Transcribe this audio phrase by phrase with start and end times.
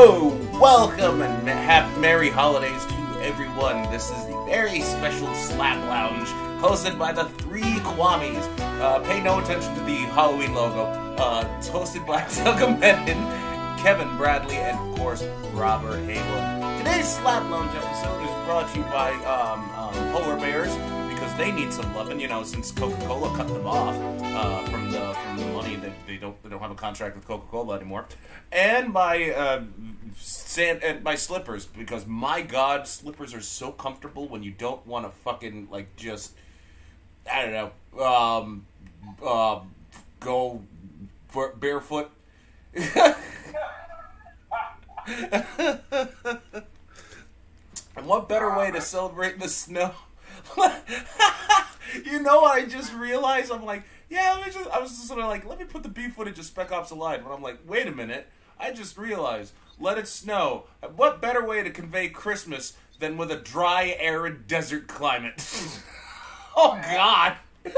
[0.00, 3.82] Welcome, and happy merry holidays to everyone.
[3.90, 6.26] This is the very special Slab Lounge,
[6.58, 8.42] hosted by the three Kwamis.
[8.80, 10.84] Uh, pay no attention to the Halloween logo.
[11.18, 12.22] Uh, it's hosted by
[12.80, 16.78] Menon, Kevin Bradley, and of course Robert Haywood.
[16.78, 20.74] Today's Slab Lounge episode is brought to you by um, um, Polar Bears
[21.40, 22.20] they need some loving.
[22.20, 26.18] You know, since Coca-Cola cut them off uh, from the from the money that they
[26.18, 28.06] don't they don't have a contract with Coca-Cola anymore,
[28.52, 29.62] and my uh,
[30.18, 35.06] sand and by slippers because my God, slippers are so comfortable when you don't want
[35.06, 36.34] to fucking like just
[37.30, 38.66] I don't know um,
[39.24, 39.60] uh,
[40.20, 40.62] go
[41.58, 42.10] barefoot.
[42.74, 43.16] and
[48.04, 49.94] what better way to celebrate the snow?
[52.04, 53.50] you know what I just realized?
[53.52, 55.82] I'm like, yeah, let me just, I was just sort of like, let me put
[55.82, 57.22] the beef footage of Spec Ops Alive.
[57.24, 58.28] But I'm like, wait a minute.
[58.58, 60.64] I just realized, let it snow.
[60.96, 65.34] What better way to convey Christmas than with a dry, arid desert climate?
[66.56, 67.36] oh, God.
[67.64, 67.74] Merry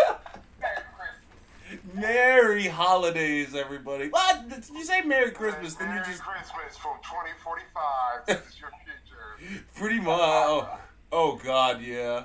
[0.61, 1.95] Christmas.
[1.95, 4.09] Merry holidays, everybody.
[4.09, 4.45] What?
[4.75, 8.27] You say Merry Christmas, then you Merry just Christmas from 2045.
[8.27, 9.63] This is your future.
[9.75, 10.19] pretty much.
[10.19, 10.79] Oh,
[11.13, 12.25] oh God, yeah.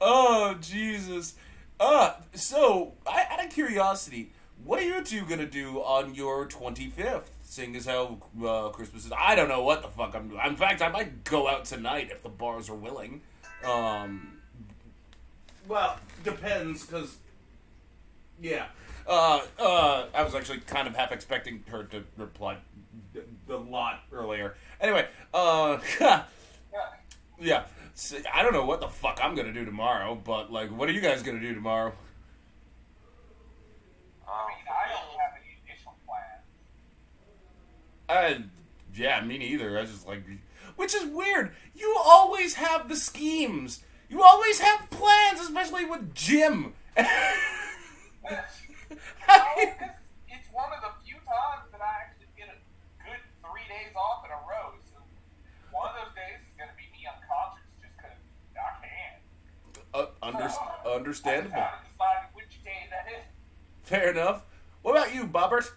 [0.00, 1.34] Oh Jesus.
[1.78, 4.32] Uh, so I, out of curiosity,
[4.64, 7.22] what are you two gonna do on your 25th?
[7.42, 10.40] Seeing as how uh, Christmas is, I don't know what the fuck I'm doing.
[10.46, 13.22] In fact, I might go out tonight if the bars are willing.
[13.64, 14.38] Um,
[15.66, 17.16] well, depends, because
[18.40, 18.66] yeah.
[19.06, 22.58] Uh, uh, I was actually kind of half expecting her to reply
[23.48, 24.54] a lot earlier.
[24.80, 27.64] Anyway, uh, yeah.
[27.64, 27.64] So,
[28.32, 31.00] I don't know what the fuck I'm gonna do tomorrow, but like, what are you
[31.00, 31.92] guys gonna do tomorrow?
[34.26, 35.94] Um, I don't have any initial
[38.08, 38.50] I, plan.
[38.94, 39.78] yeah, me neither.
[39.78, 40.22] I just like,
[40.76, 41.52] which is weird.
[41.74, 43.82] You always have the schemes.
[44.08, 46.74] You always have plans, especially with Jim.
[48.22, 48.36] Well,
[49.26, 49.90] 'cause
[50.28, 52.58] it's one of the few times that I actually get a
[53.02, 54.74] good three days off in a row.
[54.92, 54.98] So
[55.72, 58.18] one of those days is going to be me unconscious just because
[58.58, 59.14] I can.
[59.94, 61.50] uh, under, I understandable.
[61.50, 63.24] just haven't decided which day that is.
[63.82, 64.44] Fair enough.
[64.82, 65.70] What about you, Bobbert?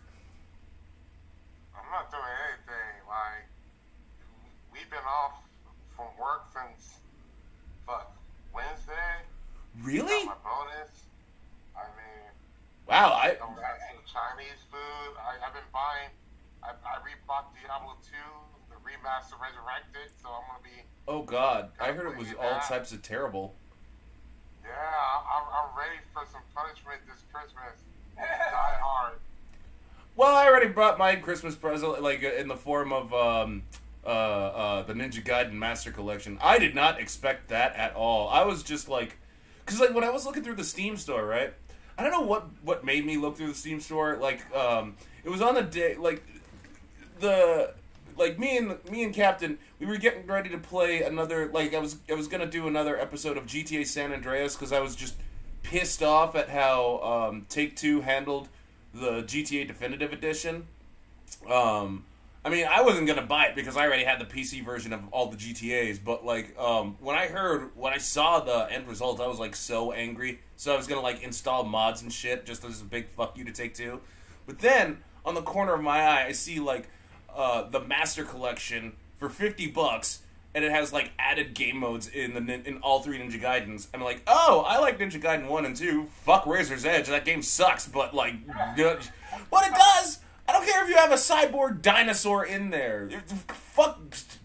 [1.75, 2.93] I'm not doing anything.
[3.07, 3.47] Like,
[4.71, 5.33] we've been off
[5.95, 6.95] from work since,
[7.85, 8.15] fuck,
[8.53, 9.23] Wednesday.
[9.81, 10.25] Really?
[10.25, 10.91] Got my bonus.
[11.75, 12.31] I mean,
[12.87, 15.13] Wow, I I'm got some Chinese food.
[15.17, 16.11] I, I've been buying.
[16.61, 18.11] I, I rebought Diablo 2,
[18.69, 20.83] the remaster resurrected, so I'm gonna be.
[21.07, 23.55] oh god, I heard it was all types of terrible.
[24.63, 27.79] Yeah, I'm, I'm ready for some punishment this Christmas.
[28.17, 29.13] Die hard.
[30.15, 33.63] Well, I already brought my Christmas present, like uh, in the form of um,
[34.05, 36.37] uh, uh, the Ninja Gaiden Master Collection.
[36.41, 38.29] I did not expect that at all.
[38.29, 39.17] I was just like,
[39.65, 41.53] because like when I was looking through the Steam store, right?
[41.97, 44.17] I don't know what what made me look through the Steam store.
[44.17, 46.23] Like, um, it was on the day, like
[47.19, 47.73] the
[48.17, 51.49] like me and me and Captain, we were getting ready to play another.
[51.51, 54.79] Like, I was I was gonna do another episode of GTA San Andreas because I
[54.79, 55.15] was just
[55.63, 58.49] pissed off at how um, Take Two handled
[58.93, 60.67] the GTA Definitive Edition.
[61.49, 62.05] Um,
[62.45, 65.01] I mean, I wasn't gonna buy it because I already had the PC version of
[65.11, 65.97] all the GTA's.
[65.97, 69.55] But like, um, when I heard, when I saw the end result, I was like
[69.55, 70.39] so angry.
[70.57, 73.45] So I was gonna like install mods and shit just as a big fuck you
[73.45, 74.01] to Take Two.
[74.45, 76.89] But then on the corner of my eye, I see like
[77.35, 80.19] uh, the Master Collection for fifty bucks.
[80.55, 83.87] And it has like added game modes in the in all three Ninja Gaidens.
[83.91, 86.05] I'm like, oh, I like Ninja Gaiden one and two.
[86.25, 87.07] Fuck Razor's Edge.
[87.07, 88.35] That game sucks, but like,
[89.49, 93.07] what it does I don't care if you have a cyborg dinosaur in there.
[93.47, 93.99] Fuck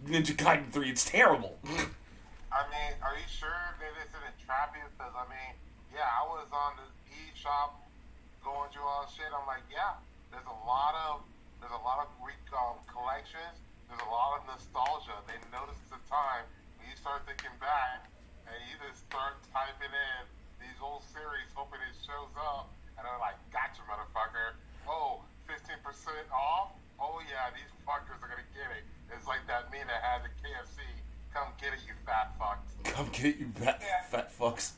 [0.06, 1.58] Ninja Gaiden 3, it's terrible.
[1.66, 4.78] I mean, are you sure that this isn't trappy?
[4.94, 5.52] Because I mean,
[5.90, 7.74] yeah, I was on the eShop
[8.46, 9.26] going through all shit.
[9.34, 9.98] I'm like, yeah,
[10.30, 11.26] there's a lot of
[11.58, 13.58] there's a lot of re- um, collections.
[13.90, 15.18] There's a lot of nostalgia.
[15.26, 16.46] They notice the time
[16.78, 18.06] when you start thinking back,
[18.46, 20.22] and you just start typing in
[20.62, 24.54] these old series, hoping it shows up, and they're like, gotcha, motherfucker.
[24.86, 25.80] Oh, 15%
[26.28, 26.76] off?
[27.00, 28.84] Oh yeah, these fuckers are gonna get it.
[29.08, 30.84] It's like that meme that had the KFC.
[31.32, 32.76] Come get it, you fat fucks.
[32.98, 33.80] Come get you fat,
[34.10, 34.72] fat fucks.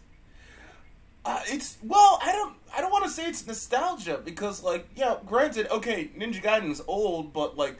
[1.24, 5.16] Uh, it's well, I don't, I don't want to say it's nostalgia because, like, yeah,
[5.24, 7.78] granted, okay, Ninja Gaiden's old, but like,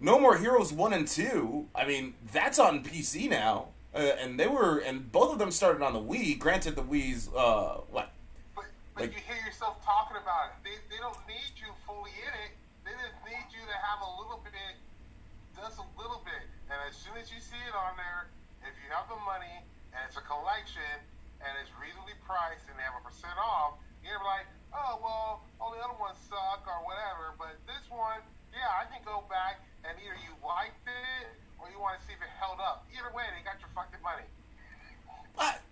[0.00, 1.68] No More Heroes one and two.
[1.74, 5.82] I mean, that's on PC now, uh, and they were, and both of them started
[5.82, 6.38] on the Wii.
[6.38, 8.10] Granted, the Wii's, uh, what?
[8.56, 8.64] But,
[8.94, 10.64] but Like- you hear yourself talking about it.
[10.64, 12.56] They, they don't need you fully in it.
[12.86, 14.80] They just need you to have a little bit
[15.60, 16.40] just a little bit.
[16.72, 18.28] And as soon as you see it on there,
[18.64, 20.96] if you have the money and it's a collection
[21.40, 25.72] and it's reasonably priced and they have a percent off, you're like, oh well, all
[25.72, 27.36] the other ones suck or whatever.
[27.36, 28.20] But this one,
[28.52, 31.28] yeah, I can go back and either you liked it
[31.60, 32.88] or you want to see if it held up.
[32.92, 34.28] Either way, they got your fucking money.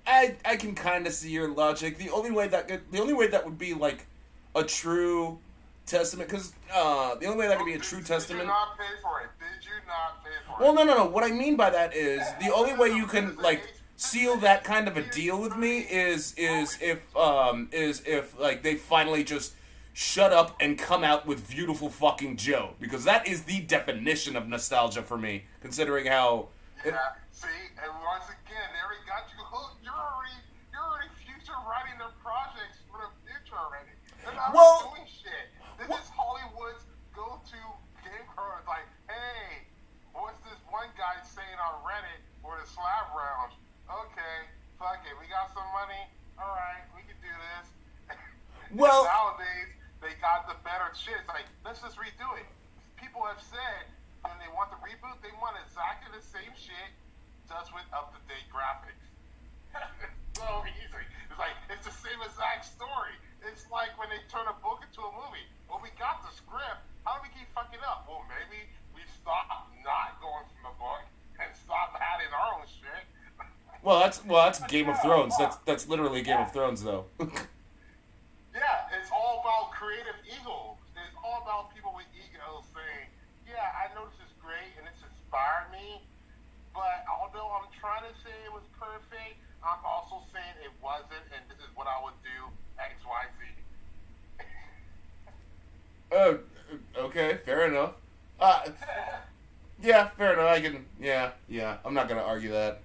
[0.07, 1.99] I I, can kind of see your logic.
[1.99, 4.07] The only way that could, the only way that would be like
[4.55, 5.39] a true
[5.87, 8.43] testament, because uh, the only way that could be a Did- true Did testament.
[8.43, 9.29] you not pay for it?
[9.39, 10.85] Did you not pay for Well, it?
[10.87, 11.11] no, no, no.
[11.11, 13.63] What I mean by that is the only way you can like
[13.97, 18.63] seal that kind of a deal with me is is if um is if like
[18.63, 19.55] they finally just
[19.93, 24.49] shut up and come out with Viewtiful fucking Joe because that is the definition of
[24.49, 25.45] nostalgia for me.
[25.61, 26.49] Considering how
[26.85, 26.97] Yeah.
[27.31, 27.47] See,
[27.79, 29.85] and once again, they already got you hooked.
[29.85, 30.35] You're already,
[30.73, 33.93] you're already future writing their projects for the future already.
[34.55, 35.47] Well- doing shit.
[35.79, 36.85] This is Hollywood's
[37.15, 37.63] go-to
[38.07, 38.47] game crew.
[38.59, 39.67] It's like, hey,
[40.15, 43.55] what's this one guy saying on Reddit for the slab rounds?
[43.87, 44.37] Okay,
[44.75, 46.03] fuck it, we got some money.
[46.35, 47.67] All right, we can do this.
[48.75, 49.71] Well- nowadays
[50.03, 51.15] they got the better shit.
[51.15, 52.49] It's like, let's just redo it.
[52.99, 53.87] People have said
[54.27, 56.91] when they want the reboot, they want exactly the same shit,
[57.47, 59.07] just with up-to-date graphics.
[60.35, 61.07] so easy.
[61.31, 63.15] It's like it's the same exact story.
[63.47, 65.47] It's like when they turn a book into a movie.
[65.71, 66.83] Well, we got the script.
[67.07, 68.11] How do we keep fucking up?
[68.11, 71.07] Well, maybe we stop not going from the book
[71.43, 73.03] and stop adding our own shit.
[73.83, 75.35] well that's well that's Game of Thrones.
[75.39, 77.07] That's that's literally Game of Thrones though.
[78.53, 80.77] Yeah, it's all about creative ego.
[80.93, 83.09] It's all about people with egos saying,
[83.49, 86.05] "Yeah, I know this is great and it's inspired me,
[86.77, 91.41] but although I'm trying to say it was perfect, I'm also saying it wasn't, and
[91.49, 93.41] this is what I would do X, Y, Z."
[96.13, 97.97] Uh, okay, fair enough.
[98.39, 98.69] Uh,
[99.81, 100.53] yeah, fair enough.
[100.53, 100.85] I can.
[101.01, 101.81] Yeah, yeah.
[101.87, 102.83] I'm not gonna argue that.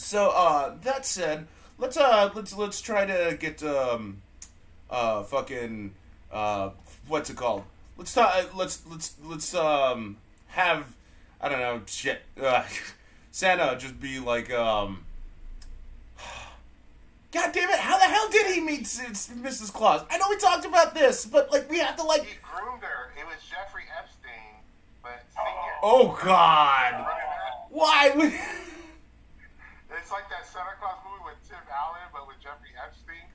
[0.00, 1.98] So, uh, that said, let's
[2.30, 4.22] uh, let's let's try to get um,
[4.88, 5.92] uh, fucking
[6.32, 6.70] uh,
[7.08, 7.64] what's it called?
[7.96, 8.32] Let's talk.
[8.34, 10.16] uh, Let's let's let's um
[10.48, 10.86] have
[11.40, 12.22] I don't know shit.
[12.40, 12.64] Uh,
[13.30, 15.04] Santa just be like um.
[17.32, 17.78] God damn it!
[17.78, 19.72] How the hell did he meet Mrs.
[19.72, 20.04] Claus?
[20.10, 22.22] I know we talked about this, but like we have to like.
[22.24, 23.12] He groomed her.
[23.18, 24.58] It was Jeffrey Epstein,
[25.02, 25.72] but senior.
[25.82, 27.06] Oh God!
[27.70, 28.40] Why?
[30.00, 33.26] It's like that Santa Claus movie with Tim Allen, but with Jeffrey Epstein.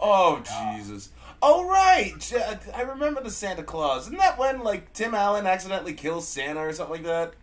[0.00, 0.42] Oh
[0.76, 1.10] Jesus!
[1.42, 2.32] Oh right,
[2.74, 4.06] I remember the Santa Claus.
[4.06, 7.34] Isn't that when like Tim Allen accidentally kills Santa or something like that?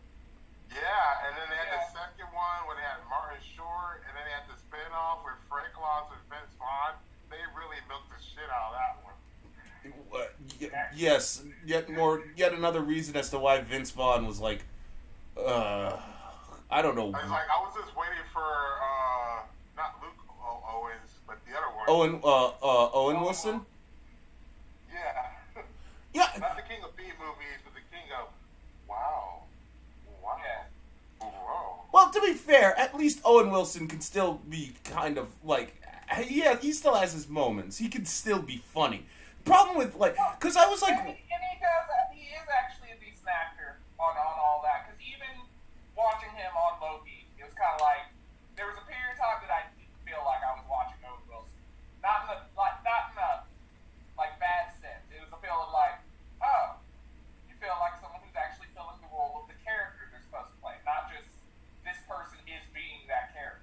[0.71, 4.23] Yeah, and then they had the second one where they had Martin Short, and then
[4.27, 6.95] they had the spin-off with Frank Claus and Vince Vaughn.
[7.31, 9.15] They really milked the shit out of that one.
[10.11, 10.27] Uh,
[10.59, 14.63] y- yes, yet more, yet another reason as to why Vince Vaughn was like,
[15.37, 15.95] uh,
[16.71, 17.11] I don't know.
[17.15, 19.43] I was like, I was just waiting for uh,
[19.77, 21.74] not Luke o- Owens, but the other one.
[21.87, 23.61] Owen, uh, uh, Owen Wilson.
[24.91, 25.29] Yeah,
[26.13, 28.29] Yeah, not the king of B movies, but the king of
[28.87, 29.43] wow,
[30.23, 31.27] wow, Yeah.
[31.27, 31.83] whoa.
[31.91, 35.75] Well, to be fair, at least Owen Wilson can still be kind of like,
[36.29, 37.77] yeah, he still has his moments.
[37.77, 39.05] He can still be funny.
[39.43, 41.85] Problem with like, because I was like, and, he, and he does.
[42.15, 44.87] He is actually a decent actor on on all that.
[44.89, 45.29] Because even
[45.93, 48.09] watching him on Loki, it was kind of like
[48.57, 51.21] there was a period of time that I didn't feel like I was watching Owen
[51.29, 51.61] Wilson.
[52.01, 53.31] Not in the like, not in a
[54.17, 55.05] like bad sense.
[55.13, 56.01] It was a feeling like,
[56.41, 56.81] oh,
[57.45, 60.57] you feel like someone who's actually filling the role of the character they're supposed to
[60.57, 61.29] play, not just
[61.85, 63.61] this person is being that character.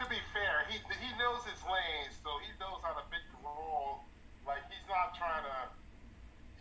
[0.00, 3.40] To be fair, he he knows his lane, so he knows how to pick the
[3.40, 4.04] role.
[4.48, 5.58] Like he's not trying to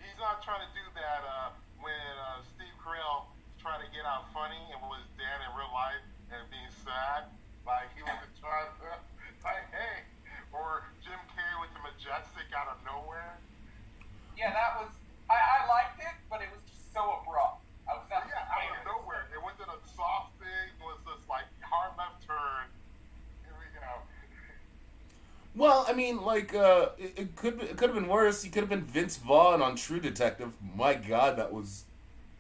[0.03, 4.03] he's not trying to do that uh, when uh, Steve Carell was trying to get
[4.03, 7.31] out funny and was Dan in real life and being sad.
[7.63, 8.99] Like he wasn't trying to
[9.47, 10.03] like hey,
[10.51, 13.39] or Jim Carrey with the majestic out of nowhere.
[14.35, 14.91] Yeah, that was.
[15.31, 17.63] I, I liked it, but it was just so abrupt.
[17.87, 18.27] I was not.
[18.27, 18.83] Yeah, out prepared.
[18.83, 19.23] of nowhere.
[19.31, 20.67] It wasn't a soft thing.
[20.75, 22.67] It was just like hard left turn.
[23.47, 23.87] Here we go.
[25.55, 28.41] well, I mean, like, uh, it, it could it could have been worse.
[28.41, 30.51] He could have been Vince Vaughn on True Detective.
[30.75, 31.83] My God, that was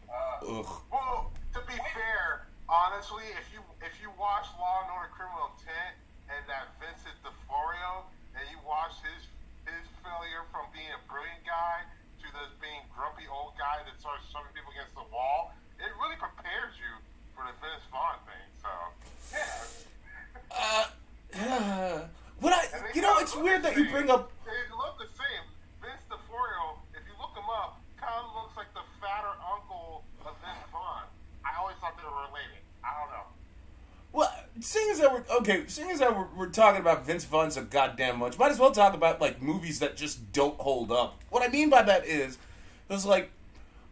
[0.09, 0.71] Uh, ugh.
[0.91, 5.93] Well, to be fair, honestly, if you if you watch Law and Order: Criminal Intent
[6.31, 8.07] and that Vincent D'Onofrio,
[8.39, 9.27] and you watch his
[9.67, 11.83] his failure from being a brilliant guy
[12.23, 15.51] to this being grumpy old guy that starts shoving people against the wall,
[15.83, 16.91] it really prepares you
[17.35, 18.45] for the Vince Vaughn thing.
[18.63, 18.71] So,
[20.49, 22.07] Uh,
[22.41, 23.93] what I, and they you know, kinda it's look weird the that you same.
[23.93, 24.31] bring up.
[24.45, 25.45] They look the same.
[25.81, 30.33] Vince D'Onofrio, if you look him up, kind of looks like the fatter uncle of
[34.69, 37.63] seeing as that we're okay, seeing as that we're, we're talking about Vince Vaughn so
[37.63, 41.17] goddamn much, might as well talk about like movies that just don't hold up.
[41.29, 42.35] What I mean by that is,
[42.89, 43.31] it was like,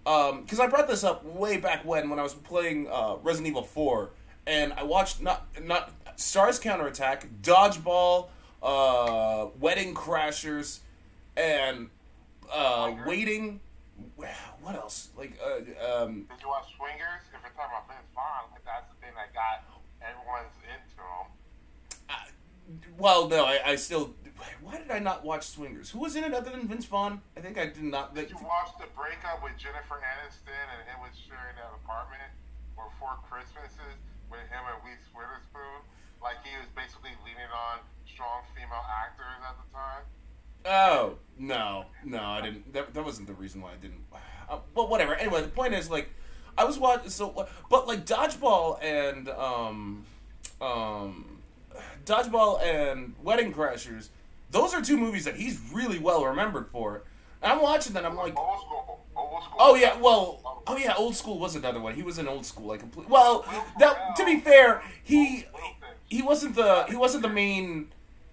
[0.06, 3.48] um, because I brought this up way back when when I was playing uh, Resident
[3.48, 4.10] Evil Four,
[4.46, 8.28] and I watched not not Stars Counterattack, Dodgeball,
[8.62, 10.80] uh, Wedding Crashers,
[11.38, 11.90] and
[12.52, 13.62] uh, Waiting.
[14.62, 15.10] What else?
[15.18, 17.24] Like, uh, um, Did you watch Swingers?
[17.34, 19.64] If you're talking about Vince Vaughn, like that's the thing that got
[20.04, 20.87] everyone's him.
[22.98, 24.14] Well, no, I, I still.
[24.62, 25.90] Why did I not watch Swingers?
[25.90, 27.22] Who was in it other than Vince Vaughn?
[27.36, 28.14] I think I did not.
[28.14, 32.30] Did you watch the breakup with Jennifer Aniston and him was sharing that apartment
[32.76, 33.98] for four Christmases
[34.30, 35.82] with him and Reese Witherspoon?
[36.22, 40.04] Like he was basically leaning on strong female actors at the time.
[40.66, 42.74] Oh no, no, I didn't.
[42.74, 44.06] That, that wasn't the reason why I didn't.
[44.50, 45.16] Uh, but whatever.
[45.16, 46.10] Anyway, the point is like,
[46.58, 47.10] I was watching.
[47.10, 50.06] So, but like dodgeball and um,
[50.62, 51.37] um,
[52.08, 54.10] dodgeball and Wedding Crashers.
[54.52, 57.02] Those are two movies that he's really well remembered for.
[57.42, 58.06] And I'm watching that.
[58.06, 59.58] I'm like, Old school, old school.
[59.60, 61.94] Oh yeah, well, oh yeah, old school was another one.
[61.94, 63.10] He was in old school, like complete.
[63.10, 63.46] Well,
[63.80, 65.46] that to be fair, he
[66.08, 67.90] he wasn't the he wasn't the main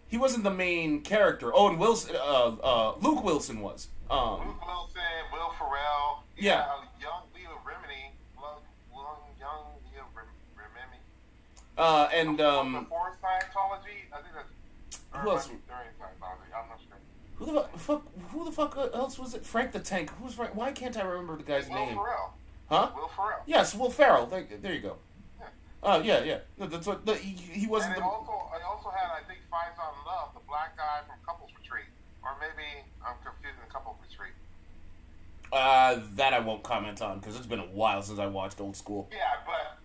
[0.09, 1.50] he wasn't the main character.
[1.54, 3.88] Owen Wilson, uh, uh, Luke Wilson was.
[4.09, 5.02] Um, Luke Wilson,
[5.33, 6.23] Will Ferrell.
[6.38, 6.61] Yeah.
[6.61, 8.12] uh, young Leah Remini.
[8.38, 8.61] Young,
[8.93, 10.26] young, young Leah Rem-
[10.57, 10.99] Remini.
[11.76, 15.02] Uh, and um, Before Scientology, I think that's.
[15.23, 15.49] Who else?
[15.49, 16.97] Scientology, I'm not sure.
[17.37, 19.45] who the fuck who the fuck else was it?
[19.45, 20.11] Frank the Tank.
[20.21, 20.54] Who's Frank?
[20.54, 21.97] Why can't I remember the guy's Will name?
[21.97, 22.35] Ferrell.
[22.69, 22.90] Huh?
[22.95, 23.40] Will Ferrell.
[23.47, 24.26] Yes, Will Ferrell.
[24.26, 24.97] There, there you go.
[25.40, 25.47] Yeah.
[25.83, 26.38] Oh yeah, yeah.
[26.59, 28.07] No, That's what the, he, he wasn't And the.
[28.07, 31.87] I also, I also had, I think, Faizon Love, the black guy from Couples Retreat.
[32.23, 32.66] Or maybe
[33.04, 34.33] I'm confusing Couples Retreat.
[35.52, 38.76] Uh, that I won't comment on because it's been a while since I watched Old
[38.76, 39.09] School.
[39.12, 39.78] Yeah, but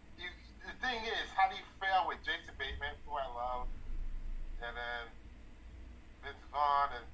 [0.82, 3.68] thing is, how do you fail with Jason Bateman, who I love,
[4.64, 5.04] and then
[6.24, 7.08] Vince Vaughn, and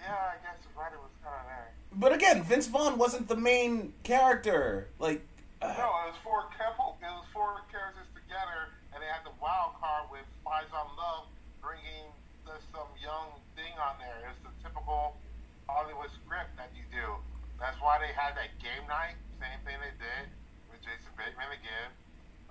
[0.00, 1.72] yeah, I guess the writer was kind of there.
[1.96, 4.88] But again, Vince Vaughn wasn't the main character.
[5.00, 5.24] Like,
[5.62, 7.00] uh, No, it was four couple.
[7.00, 11.32] It was four characters together, and they had the wild card with Faizon Love,
[11.64, 12.12] bringing
[12.44, 14.28] the, some young thing on there.
[14.28, 15.16] It's the typical
[15.64, 17.16] Hollywood script that you do.
[17.56, 19.16] That's why they had that game night.
[19.40, 20.28] Same thing they did
[20.68, 21.88] with Jason Bateman again.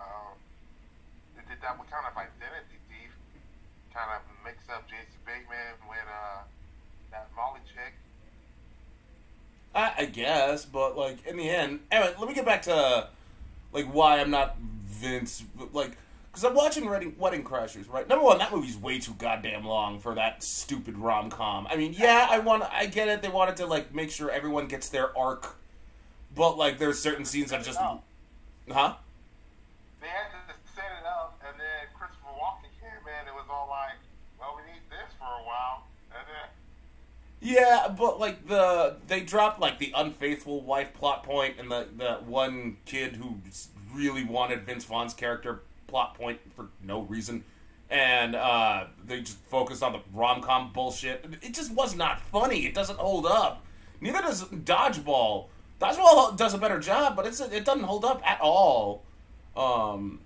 [0.04, 0.36] Um,
[1.36, 3.12] they did that with kind of Identity Thief.
[3.94, 6.44] Kind of mix up Jason Bateman with uh,
[7.12, 7.94] that Molly chick.
[9.76, 13.08] I, I guess, but like in the end, anyway, let me get back to
[13.72, 15.44] like why I'm not Vince.
[15.72, 15.98] Like,
[16.32, 18.08] because I'm watching Wedding, Wedding Crashers, right?
[18.08, 21.68] Number one, that movie's way too goddamn long for that stupid rom com.
[21.70, 23.22] I mean, yeah, I want, I get it.
[23.22, 25.56] They wanted to like make sure everyone gets their arc,
[26.36, 27.98] but like there's certain scenes that just, huh?
[30.02, 33.28] they had to set it up, and then Christopher Walken came in.
[33.28, 33.98] It was all like,
[34.40, 36.50] well, we need this for a while, and then
[37.44, 42.14] Yeah, but like the they dropped like the unfaithful wife plot point and the the
[42.26, 43.40] one kid who
[43.94, 47.44] really wanted Vince Vaughn's character plot point for no reason,
[47.90, 51.26] and uh, they just focused on the rom com bullshit.
[51.42, 52.66] It just was not funny.
[52.66, 53.62] It doesn't hold up.
[54.00, 55.48] Neither does Dodgeball.
[55.82, 59.04] Dodgeball does a better job, but it's it doesn't hold up at all.
[59.58, 60.22] Um,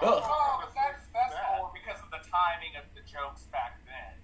[0.00, 0.22] ugh.
[0.22, 1.34] Oh, but that's that's
[1.72, 4.14] because of the timing of the jokes back then.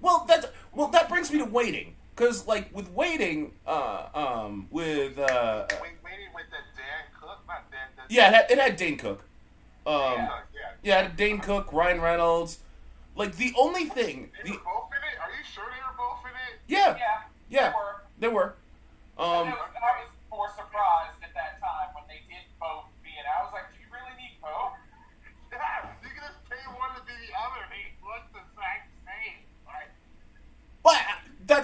[0.00, 5.18] Well, that well that brings me to waiting, because like with waiting, uh, um, with
[5.18, 7.80] uh, waited with the Dan Cook, not Dan.
[8.08, 9.24] The, yeah, it had, it had Dane Cook.
[9.86, 10.98] Um, yeah, yeah, yeah.
[11.00, 12.58] it had Dane Cook, Ryan Reynolds.
[13.16, 15.16] Like the only thing, They the were both in it.
[15.18, 16.60] Are you sure they were both in it?
[16.68, 17.94] yeah, Yeah, yeah, they were.
[18.20, 18.54] they were.
[19.16, 23.24] Um, I was more surprised at that time when they did both be in.
[23.24, 24.76] I was like, do you really need both?
[25.48, 27.64] Yeah, you can just pay one to be the other.
[27.72, 29.40] They look the exact same.
[29.64, 29.88] Like,
[30.84, 31.00] but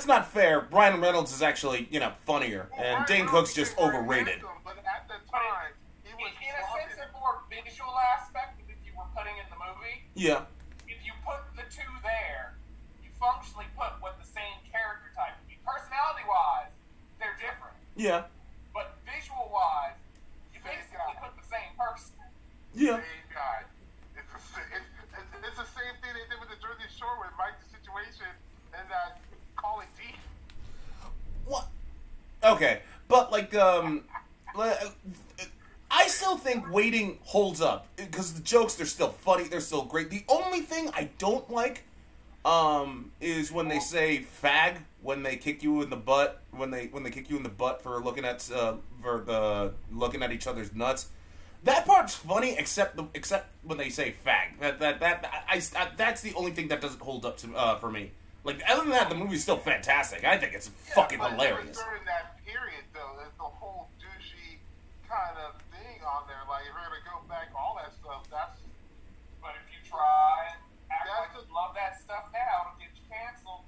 [0.02, 0.66] that's not fair.
[0.74, 4.42] Ryan Reynolds is actually you know funnier, and Dane Cook's just overrated.
[4.42, 5.70] handsome, But at the time,
[6.02, 7.06] he was in a sense, flaunted.
[7.06, 10.42] of more visual aspect that you were putting in the movie, Yeah,
[10.90, 12.58] if you put the two there,
[13.06, 15.54] you functionally put what the same character type would be.
[15.62, 16.74] Personality wise,
[17.22, 17.78] they're different.
[17.94, 18.26] yeah,
[18.74, 19.94] But visual wise,
[20.50, 21.14] you basically guy.
[21.22, 22.18] put the same person.
[22.74, 22.98] yeah.
[22.98, 23.62] Same guy.
[24.18, 27.30] It's, the it's, it's, it's the same thing they did with the Jersey Shore with
[27.38, 28.26] Mike the Situation
[28.74, 29.22] and that
[29.96, 30.16] Deep.
[31.46, 31.68] What?
[32.44, 34.04] Okay, but like, um,
[35.90, 40.10] I still think waiting holds up because the jokes they're still funny, they're still great.
[40.10, 41.84] The only thing I don't like,
[42.44, 46.86] um, is when they say "fag" when they kick you in the butt when they
[46.86, 50.32] when they kick you in the butt for looking at uh for the looking at
[50.32, 51.08] each other's nuts.
[51.64, 54.58] that part's funny, except the except when they say fag.
[54.60, 57.76] That that that I, I that's the only thing that doesn't hold up to uh,
[57.78, 58.10] for me.
[58.44, 60.24] Like other than that, the movie's still fantastic.
[60.24, 60.66] I think it's
[60.98, 61.78] fucking but hilarious.
[61.78, 64.58] During that period, though, there's the whole douchey
[65.06, 66.42] kind of thing on there.
[66.50, 68.26] Like, if we're gonna go back, all that stuff.
[68.34, 68.58] That's
[69.38, 70.58] But if you try and
[70.90, 73.62] act That's like the- you love that stuff now, it'll get you canceled.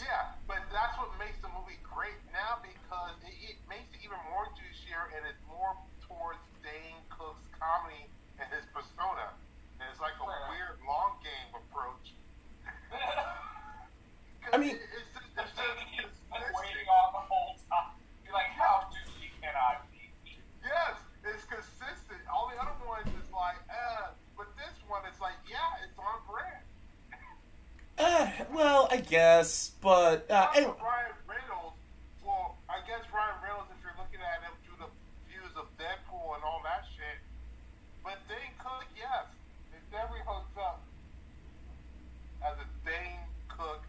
[0.00, 0.32] yeah.
[0.48, 4.48] But that's what makes the movie great now because it, it makes it even more
[4.56, 5.76] douchier and it's more
[6.08, 8.08] towards Dane Cook's comedy
[8.40, 9.36] and his persona.
[9.80, 10.48] And it's like a Right.
[10.56, 12.16] weird long game approach.
[12.88, 12.96] 'Cause
[14.52, 17.94] I mean- it's just, The thing he's been waiting on the whole time.
[18.24, 20.10] You're like, how douchey can I be?
[20.64, 22.20] Yes, it's consistent.
[22.32, 26.18] All the other ones is like, uh, but this one is like, yeah, it's on
[26.26, 26.64] brand.
[27.98, 30.70] Uh, well, I guess, but uh, anyway,
[31.26, 31.74] Reynolds,
[32.22, 34.90] well, I guess Ryan Reynolds, if you're looking at him through the
[35.26, 37.18] views of Deadpool and all that shit,
[38.06, 39.26] but Dane Cook, yes,
[39.74, 40.78] it definitely hooks up
[42.46, 43.82] as a Dane Cook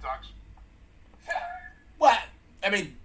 [0.00, 0.34] production.
[1.98, 2.18] what?
[2.64, 2.96] I mean,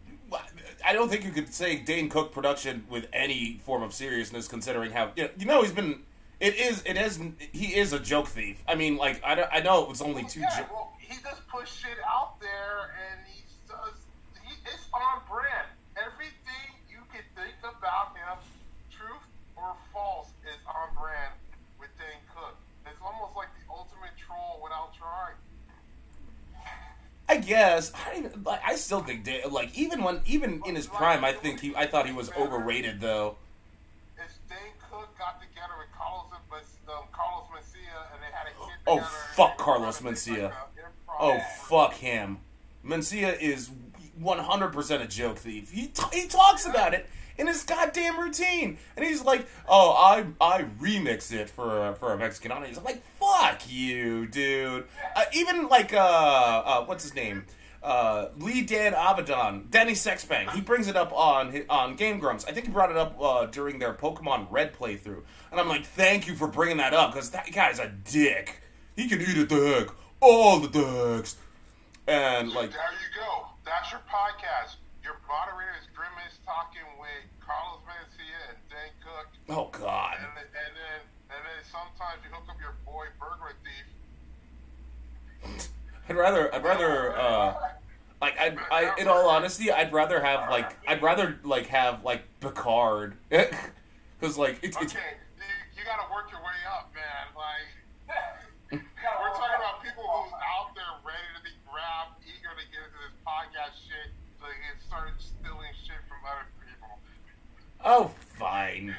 [0.86, 4.92] I don't think you could say Dane Cook production with any form of seriousness, considering
[4.92, 6.02] how you know, you know he's been.
[6.40, 6.84] It is.
[6.86, 7.20] It is.
[7.54, 8.58] He is a joke thief.
[8.68, 10.42] I mean, like I, don't- I know it was only two.
[10.42, 13.96] yeah, jo- well, he just puts shit out there, and he does.
[14.44, 15.70] He, it's on brand.
[15.96, 18.36] Everything you can think about him,
[18.92, 19.24] truth
[19.56, 21.32] or false, is on brand
[21.80, 22.58] with Dane Cook.
[22.88, 25.38] It's almost like the ultimate troll without trying.
[27.34, 31.25] I guess I, like, I still think Dane, like even when even in his prime,
[31.25, 33.38] I think he I thought he was overrated though.
[34.24, 34.58] It's Dane
[34.92, 36.25] Cook got together with Carlos,
[36.88, 39.00] um, Carlos Mencia, and they had a hit Oh,
[39.36, 40.44] fuck Carlos Mencia.
[40.44, 40.54] like
[41.20, 42.38] Oh fuck him.
[42.86, 43.72] Mencia is
[44.22, 45.72] 100% a joke thief.
[45.72, 50.25] He t- he talks about it in his goddamn routine, and he's like, "Oh, I
[50.39, 55.67] I remix it for for a Mexican audience." I'm like, "Fuck you, dude." Uh, even
[55.67, 57.46] like uh, uh what's his name?
[57.81, 60.50] Uh, Leigh Dan Avidan, Danny Sexbang.
[60.51, 62.46] He brings it up on on Game Grumps.
[62.46, 65.85] I think he brought it up uh, during their Pokemon Red playthrough, and I'm like,
[65.85, 68.61] "Thank you for bringing that up because that guy's a dick.
[68.96, 69.89] He can eat a dick,
[70.22, 71.35] all the dicks."
[72.07, 73.48] And like, there you go.
[73.65, 74.75] That's your podcast.
[75.03, 75.87] Your moderator is
[76.46, 81.01] talking with Carlos Mencia and Dane Cook, oh god, and, then- and then
[81.34, 83.88] and then sometimes you hook up your boy Burger Thief.
[86.10, 87.53] I'd rather, I'd rather, uh,
[88.22, 92.24] like, I, I, in all honesty, I'd rather have like, I'd rather like have like
[92.40, 97.25] Picard, because like it's it's Okay, you, you got to work your way up, man.
[97.34, 97.68] Like
[98.84, 103.00] we're talking about people who's out there ready to be grabbed, eager to get into
[103.10, 107.00] this podcast shit, so they can start stealing shit from other people.
[107.83, 108.96] Oh fine.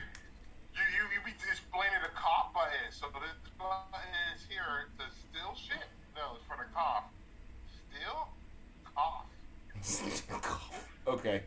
[0.75, 2.91] You you you be explaining the cough button.
[2.91, 5.87] So this button is here to steal shit.
[6.17, 7.05] No, it's for the cough.
[7.91, 8.29] Steal,
[8.95, 9.27] cough.
[11.07, 11.43] okay.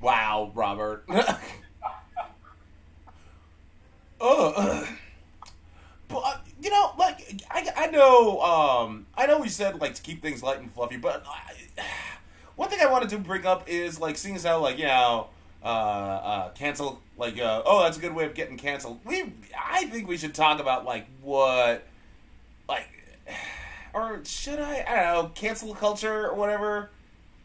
[0.00, 1.04] Wow, Robert.
[4.20, 4.86] oh,
[6.08, 10.22] but you know, like I, I know, um, I know we said like to keep
[10.22, 11.82] things light and fluffy, but I,
[12.56, 15.28] one thing I wanted to bring up is like seeing as how like you know,
[15.64, 19.00] uh, uh, cancel like uh, oh that's a good way of getting canceled.
[19.04, 21.86] We, I think we should talk about like what,
[22.68, 22.88] like,
[23.94, 24.84] or should I?
[24.86, 26.90] I don't know, cancel culture or whatever.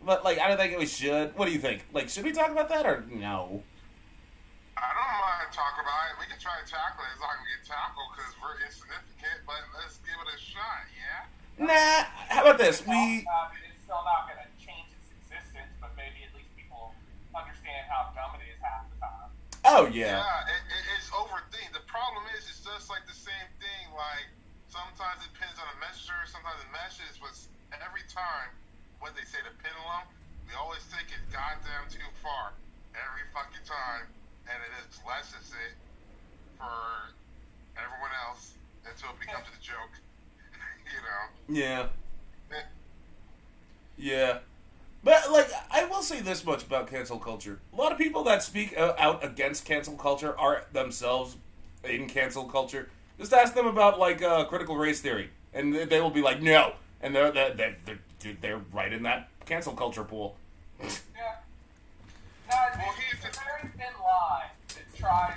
[0.04, 1.36] But like, I don't think we should.
[1.38, 1.86] What do you think?
[1.94, 3.64] Like, should we talk about that or no?
[4.80, 6.24] I don't mind talking about it.
[6.24, 9.44] We can try to tackle it as long as we get tackled because we're insignificant.
[9.44, 10.88] But let's give it a shot.
[10.96, 11.68] Yeah.
[11.68, 12.08] Nah.
[12.32, 12.80] How about this?
[12.88, 13.28] We.
[13.28, 16.96] It's still not going to change its existence, but maybe at least people
[17.36, 19.30] understand how dumb it is half the time.
[19.70, 20.50] Oh Yeah, yeah.
[20.50, 21.78] it, it, it's overthinking.
[21.78, 23.84] The problem is, it's just like the same thing.
[23.94, 24.26] Like
[24.66, 27.22] sometimes it depends on the messenger, sometimes the message.
[27.22, 27.38] But
[27.86, 28.50] every time,
[28.98, 30.10] what they say, the pendulum,
[30.50, 32.58] we always take it goddamn too far.
[32.98, 34.10] Every fucking time,
[34.50, 35.78] and it just lessens it
[36.58, 37.14] for
[37.78, 38.58] everyone else
[38.90, 39.94] until it becomes a joke.
[40.90, 41.24] you know.
[41.46, 41.94] Yeah.
[42.50, 42.66] Eh.
[44.02, 44.49] Yeah.
[45.04, 48.44] But like, I will say this much about cancel culture: a lot of people that
[48.44, 51.38] speak uh, out against cancel culture are themselves
[51.84, 52.90] in cancel culture.
[53.18, 56.42] Just ask them about like uh, critical race theory, and they they will be like,
[56.42, 60.36] "No," and they're they're they're, they're, they're right in that cancel culture pool.
[60.82, 60.88] Yeah.
[60.88, 60.92] No,
[62.68, 65.34] it's, Well, it's he's- a very thin line to try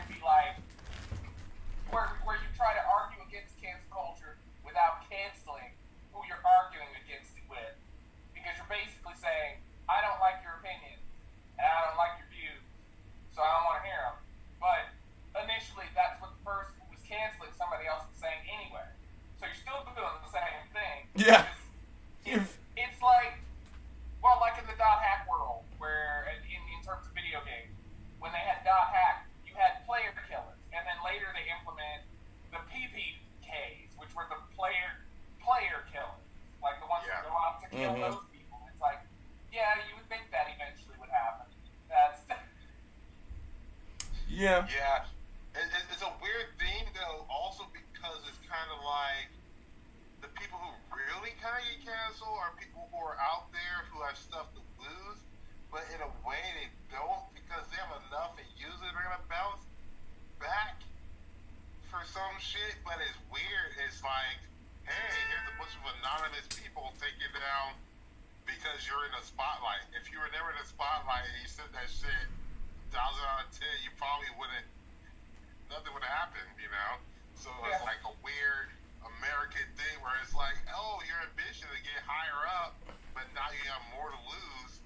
[13.33, 14.19] so I don't want to hear them.
[14.61, 14.83] But
[15.45, 18.85] initially, that's what the person was canceling somebody else was saying anyway.
[19.41, 20.99] So you're still doing the same thing.
[21.17, 21.49] Yeah.
[22.23, 23.43] It's, it's, like,
[24.23, 27.75] well, like in the dot hack world, where in, in terms of video games,
[28.23, 32.07] when they had dot hack, you had player killers, and then later they implement
[32.55, 35.03] the PPKs, which were the player
[35.43, 36.23] player killers,
[36.63, 37.19] like the ones yeah.
[37.19, 38.15] that go out to kill mm-hmm.
[38.15, 38.23] those
[44.43, 44.67] Yeah.
[44.67, 45.07] Yeah,
[45.55, 47.23] it, it, it's a weird theme though.
[47.31, 49.31] Also because it's kind of like
[50.19, 54.03] the people who really kind of get canceled are people who are out there who
[54.03, 55.23] have stuff to lose,
[55.71, 59.63] but in a way they don't because they have enough and usually they're gonna bounce
[60.43, 60.83] back
[61.87, 62.83] for some shit.
[62.83, 63.79] But it's weird.
[63.87, 64.43] It's like,
[64.91, 67.79] hey, here's a bunch of anonymous people taking down
[68.43, 69.87] because you're in the spotlight.
[69.95, 72.27] If you were never in the spotlight and you said that shit
[72.93, 74.69] thousand out of ten, you probably wouldn't.
[75.73, 76.93] Nothing would have happened, you know.
[77.35, 77.89] So it's Yeah.
[77.89, 78.69] like a weird
[79.19, 82.77] American thing where it's like, oh, your ambition to get higher up,
[83.17, 84.81] but now you have more to lose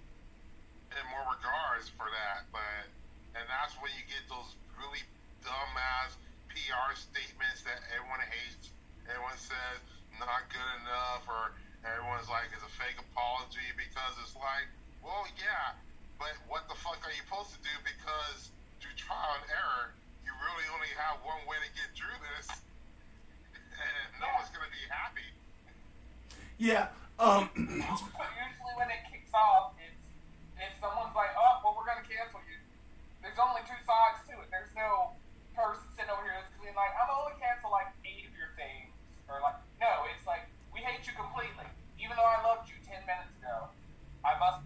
[0.97, 2.47] in more regards for that.
[2.55, 2.87] But
[3.35, 5.03] and that's when you get those really
[5.45, 6.17] dumbass
[6.49, 8.71] PR statements that everyone hates.
[9.11, 9.83] Everyone says
[10.19, 11.53] not good enough, or
[11.85, 14.67] everyone's like it's a fake apology because it's like,
[15.03, 15.77] well, yeah,
[16.19, 17.73] but what the fuck are you supposed to do?
[17.85, 18.51] Because
[18.81, 19.93] through trial and error,
[20.25, 22.49] you really only have one way to get through this,
[23.77, 25.29] and no one's gonna be happy.
[26.59, 26.93] Yeah.
[27.21, 27.49] Um.
[27.53, 28.13] So
[28.49, 29.97] usually when it kicks off, it's
[30.61, 32.57] if someone's like, "Oh, well, we're gonna cancel you."
[33.21, 34.49] There's only two sides to it.
[34.53, 35.17] There's no
[35.57, 38.93] person sitting over here that's being like, "I'm only cancel like eight of your things,"
[39.29, 41.69] or like, no, it's like we hate you completely.
[42.01, 43.73] Even though I loved you ten minutes ago,
[44.25, 44.66] I must hate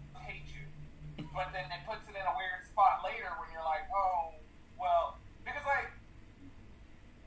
[1.31, 4.35] But then it puts it in a weird spot later when you're like, "Oh,
[4.75, 5.15] well,"
[5.47, 5.91] because like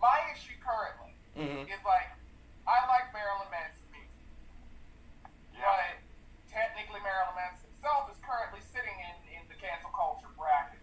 [0.01, 1.65] my issue currently mhm.
[1.65, 2.13] is like
[2.69, 4.13] I like Marilyn Manson music.
[5.57, 6.01] But
[6.53, 10.81] technically, Marilyn Manson himself is currently sitting in, in the cancel culture bracket.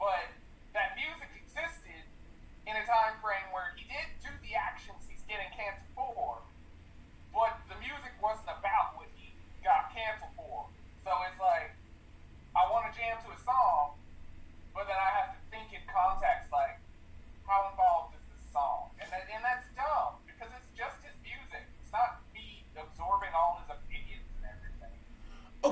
[0.00, 0.32] But
[0.72, 2.04] that music existed
[2.64, 6.40] in a time frame where he did do the actions he's getting canceled for,
[7.32, 10.68] but the music wasn't about what he got canceled for.
[11.04, 11.76] So it's like,
[12.56, 14.00] I want to jam to a song,
[14.72, 16.80] but then I have to think in context, like,
[17.44, 18.94] how involved is this song?
[19.02, 21.64] And, that, and that's dumb, because it's just his music.
[21.82, 24.96] It's not me absorbing all his opinions and everything.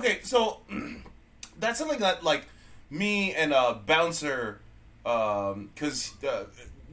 [0.01, 0.61] Okay, so
[1.59, 2.47] that's something that like
[2.89, 4.59] me and uh, Bouncer,
[5.03, 6.45] because uh,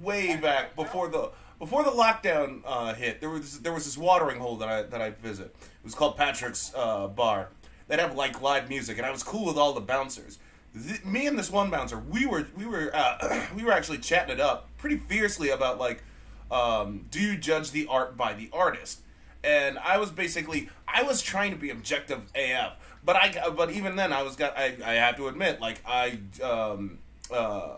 [0.01, 4.41] way back before the before the lockdown uh, hit, there was there was this watering
[4.41, 5.55] hole that I that I visit.
[5.61, 7.47] It was called Patrick's uh, Bar.
[7.87, 10.37] They'd have like live music, and I was cool with all the bouncers.
[10.73, 14.33] Th- me and this one bouncer, we were we were uh, we were actually chatting
[14.33, 16.03] it up pretty fiercely about like,
[16.51, 18.99] um, do you judge the art by the artist?
[19.43, 22.73] And I was basically I was trying to be objective AF,
[23.03, 26.19] but I but even then I was got I, I have to admit like I
[26.43, 26.99] um
[27.31, 27.77] uh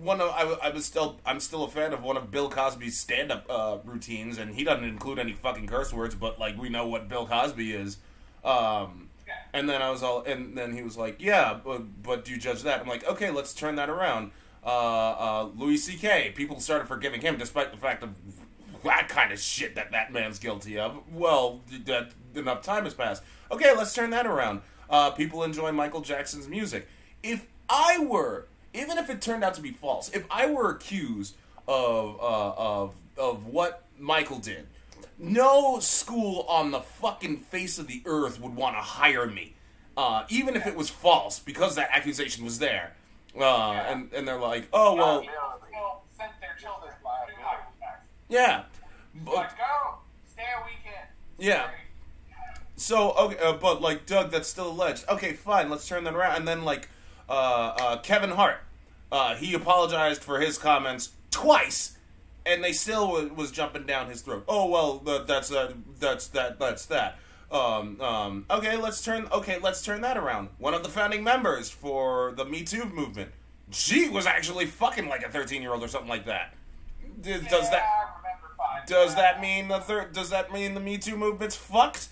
[0.00, 2.96] one of I, I was still I'm still a fan of one of Bill Cosby's
[2.98, 6.68] stand up uh, routines, and he doesn't include any fucking curse words, but like we
[6.70, 7.98] know what Bill Cosby is.
[8.42, 9.34] Um, Yeah.
[9.52, 12.38] and then I was all, and then he was like, "Yeah, but, but do you
[12.38, 14.32] judge that?" I'm like, "Okay, let's turn that around."
[14.64, 16.32] Uh, uh, Louis C.K.
[16.34, 18.10] People started forgiving him, despite the fact of
[18.84, 20.98] that kind of shit that that man's guilty of.
[21.12, 23.22] Well, that enough time has passed.
[23.50, 24.62] Okay, let's turn that around.
[24.88, 26.86] Uh, people enjoy Michael Jackson's music.
[27.22, 31.36] If I were, even if it turned out to be false, if I were accused
[31.68, 34.66] of uh, of of what Michael did,
[35.18, 39.54] no school on the fucking face of the earth would want to hire me,
[39.96, 42.94] uh, even if it was false, because that accusation was there.
[43.38, 45.34] Uh, and and they're like, oh well, People
[45.68, 48.06] still sent their children to Michael Jackson.
[48.32, 48.62] Yeah.
[49.24, 49.94] But, Like, go,
[50.26, 51.06] stay a weekend.
[51.38, 51.68] Yeah.
[52.76, 55.04] So okay, uh, but like Doug, that's still alleged.
[55.08, 56.36] Okay, fine, let's turn that around.
[56.36, 56.88] And then like
[57.28, 57.32] uh,
[57.78, 58.56] uh, Kevin Hart,
[59.12, 61.96] uh, he apologized for his comments twice,
[62.46, 64.44] and they still was, was jumping down his throat.
[64.48, 67.18] Oh well, that, that's uh, that's that that's that.
[67.52, 69.28] Um, um, okay, let's turn.
[69.30, 70.48] Okay, let's turn that around.
[70.58, 73.30] One of the founding members for the Me Too movement,
[73.70, 76.54] she was actually fucking like a thirteen-year-old or something like that.
[77.20, 78.21] D- Does Yeah, that I remember finding
[78.86, 80.12] does that mean the third?
[80.12, 82.08] Does that mean the Me Too movement's fucked?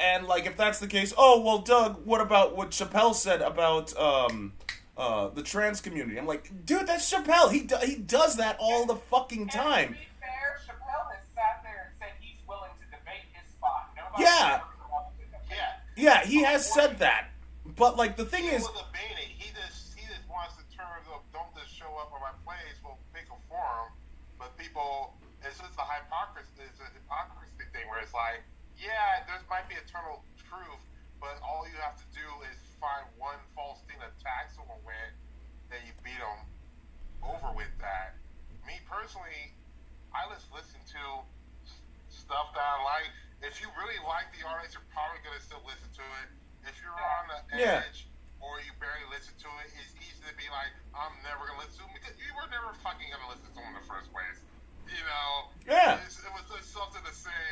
[0.00, 3.96] And like, if that's the case, oh well, Doug, what about what Chappelle said about
[3.96, 4.52] um,
[4.96, 6.18] uh, the trans community?
[6.18, 7.52] I'm like, dude, that's Chappelle.
[7.52, 9.94] He do- he does that all the fucking time.
[10.20, 13.90] Fair, Chappelle has sat there and said he's willing to debate his spot.
[13.96, 14.54] Nobody Yeah.
[14.60, 15.58] ever wants to debate.
[15.96, 16.04] Yeah.
[16.20, 17.28] Yeah, he has said that.
[17.76, 18.66] But like, the thing He is.
[19.38, 21.22] He just he just wants to turn up.
[21.32, 22.74] Don't just show up at my place.
[22.82, 23.92] We'll pick a forum.
[24.38, 25.11] But people,
[25.82, 26.62] a hypocrisy.
[26.62, 28.42] It's a hypocrisy thing where it's like,
[28.78, 30.82] yeah, there might be eternal truth,
[31.18, 35.12] but all you have to do is find one false thing to attack someone with,
[35.70, 36.40] then you beat them
[37.22, 38.18] over with that.
[38.66, 39.54] Me personally,
[40.14, 41.02] I just listen to
[42.10, 43.10] stuff that I like.
[43.42, 46.28] If you really like the artist, you're probably gonna still listen to it.
[46.70, 47.82] If you're on the Yeah.
[47.82, 48.06] edge
[48.38, 51.82] or you barely listen to it, it's easy to be like, I'm never gonna listen
[51.82, 54.42] to it because you were never fucking gonna listen to him in the first place.
[54.92, 55.48] You know?
[55.64, 55.98] Yeah.
[55.98, 57.44] It was just something to say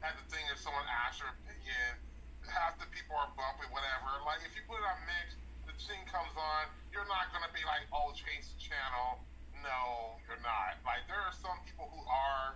[0.00, 2.00] at the thing if someone asks your opinion.
[2.46, 4.22] Half the people are bumping, whatever.
[4.22, 5.34] Like, if you put it on mix,
[5.66, 9.20] the thing comes on, you're not gonna be like, oh, change the channel.
[9.60, 10.78] No, you're not.
[10.86, 12.54] Like, there are some people who are,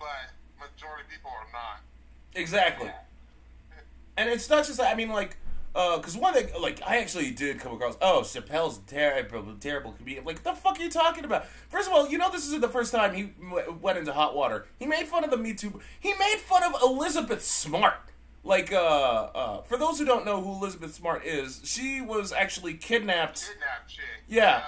[0.00, 1.84] but majority people are not.
[2.34, 2.90] Exactly.
[4.16, 4.90] And it's not just that.
[4.90, 5.36] I mean, like,
[5.96, 7.98] because one thing, like, I actually did come across.
[8.00, 10.24] Oh, Chappelle's terrible, terrible comedian.
[10.24, 11.46] Like, the fuck are you talking about?
[11.68, 14.34] First of all, you know this isn't the first time he w- went into hot
[14.34, 14.64] water.
[14.78, 15.78] He made fun of the Me Too.
[16.00, 18.00] He made fun of Elizabeth Smart.
[18.42, 22.74] Like, uh, uh, for those who don't know who Elizabeth Smart is, she was actually
[22.74, 23.46] kidnapped.
[23.46, 24.04] Kidnap chick.
[24.28, 24.62] Yeah.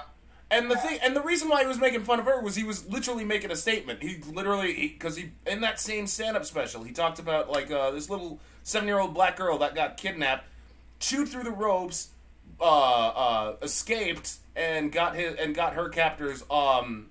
[0.50, 2.64] And the thing, and the reason why he was making fun of her was he
[2.64, 4.02] was literally making a statement.
[4.02, 8.08] He literally, because he, in that same stand-up special, he talked about like uh, this
[8.08, 10.46] little seven-year-old black girl that got kidnapped,
[10.98, 12.08] chewed through the ropes,
[12.60, 17.08] uh, uh, escaped, and got his and got her captors um,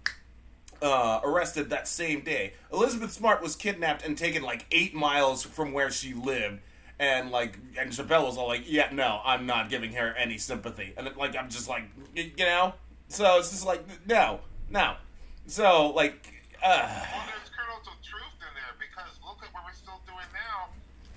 [0.81, 2.53] uh, arrested that same day.
[2.71, 6.59] Elizabeth Smart was kidnapped and taken like eight miles from where she lived.
[6.99, 10.93] And like, and Chappelle was all like, "Yeah, no, I'm not giving her any sympathy."
[10.97, 11.83] And like, I'm just like,
[12.15, 12.73] you know,
[13.07, 14.95] so it's just like, no, no.
[15.47, 16.27] So like,
[16.59, 20.27] uh, Well, there's kernels of truth in there because look at what we're still doing
[20.35, 20.67] now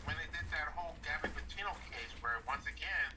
[0.06, 3.10] when they did that whole Gabby Petito case where once again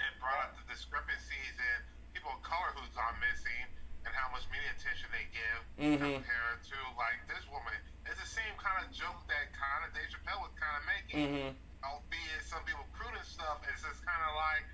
[0.00, 1.78] it brought up the discrepancies in
[2.16, 3.66] people of color who's gone missing
[4.06, 6.22] and how much media attention they give Mhm.
[6.22, 7.74] compared to like this woman.
[8.06, 11.26] It's the same kind of joke that kind of Dave Chappelle was kind of making.
[11.26, 11.56] mhm.
[11.84, 14.64] albeit some people crude and stuff, it's just kind of like,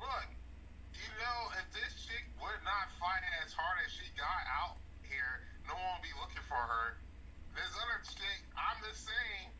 [0.00, 0.28] look,
[0.94, 5.44] you know, if this chick would not fight as hard as she got out here,
[5.68, 6.96] no one would be looking for her.
[7.54, 9.52] This other chick, I'm just saying,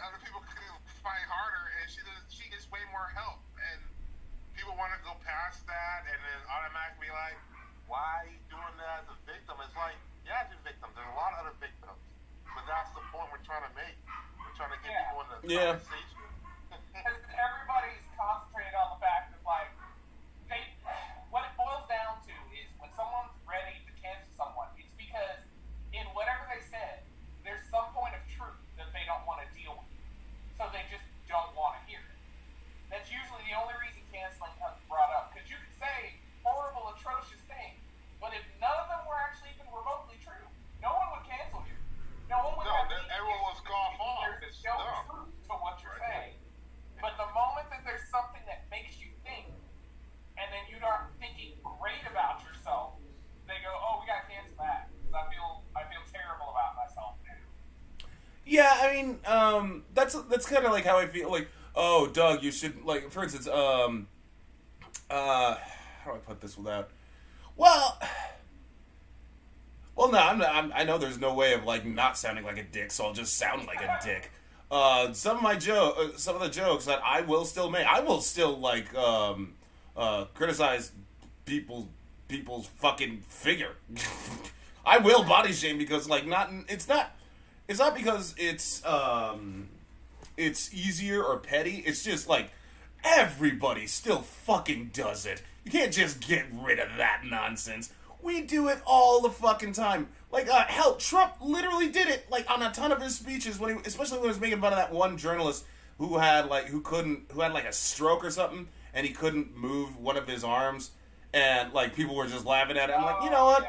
[0.00, 3.40] other people could fight harder, and she does, she gets way more help,
[3.72, 3.80] and
[4.56, 7.36] people want to go past that, and then automatically be like,
[7.86, 9.54] why are you doing that as a victim?
[9.62, 10.90] It's like, yeah, it's a victim.
[10.96, 12.00] There's a lot of other victims,
[12.56, 13.94] but that's the point we're trying to make.
[14.40, 15.04] We're trying to get Yeah.
[15.12, 15.76] people in the Yeah.
[15.76, 16.18] conversation.
[16.72, 19.70] Because everybody's concentrated on the fact that, like,
[20.48, 20.62] they,
[21.30, 25.44] what it boils down to is when someone's ready to cancel someone, it's because
[25.92, 27.04] in whatever they said,
[27.44, 29.92] there's some point of truth that they don't want to deal with.
[30.58, 32.18] So they just don't want to hear it.
[32.90, 35.30] That's usually the only reason canceling comes brought up.
[35.34, 37.78] Because you could say horrible, atrocious things,
[38.22, 40.46] but if none of them were actually even remotely true,
[40.80, 41.76] no one would cancel you.
[42.30, 44.22] No one would No, have then any everyone issue would scoff off.
[44.40, 45.04] There's It's no dumb.
[45.10, 46.32] truth to what you're Right.
[46.32, 46.38] saying.
[47.02, 49.52] But the moment that there's something that makes you think,
[50.38, 52.96] and then you aren't thinking great about yourself,
[53.46, 57.18] they go, "Oh, we gotta cancel that." 'cause I feel, I feel terrible about myself
[57.28, 58.08] now.
[58.44, 59.20] Yeah, I mean,
[59.56, 61.30] um, that's that's kind of like how I feel.
[61.30, 64.08] Like, oh, Doug, you should like, for instance, um,
[65.10, 65.56] uh,
[66.04, 66.90] how do I put this without?
[67.56, 67.98] Well,
[69.96, 72.64] well, no, I'm, I'm I know there's no way of like not sounding like a
[72.64, 74.30] dick, so I'll just sound like a dick.
[74.70, 77.86] Uh, some of my joke, uh, some of the jokes that I will still make,
[77.86, 79.54] I will still like um,
[79.96, 80.92] uh, criticize
[81.44, 81.86] people's
[82.28, 83.72] people's fucking figure.
[84.86, 87.15] I will body shame because like not it's not
[87.68, 89.68] it's not because it's um
[90.36, 91.82] it's easier or petty.
[91.86, 92.50] It's just like
[93.04, 95.42] everybody still fucking does it.
[95.64, 97.92] You can't just get rid of that nonsense.
[98.22, 100.08] We do it all the fucking time.
[100.30, 103.76] Like uh, hell, Trump literally did it like on a ton of his speeches when
[103.76, 105.64] he, especially when he was making fun of that one journalist
[105.98, 109.56] who had like who couldn't who had like a stroke or something and he couldn't
[109.56, 110.90] move one of his arms
[111.32, 112.96] and like people were just laughing at him.
[112.98, 113.66] I'm like, you know what?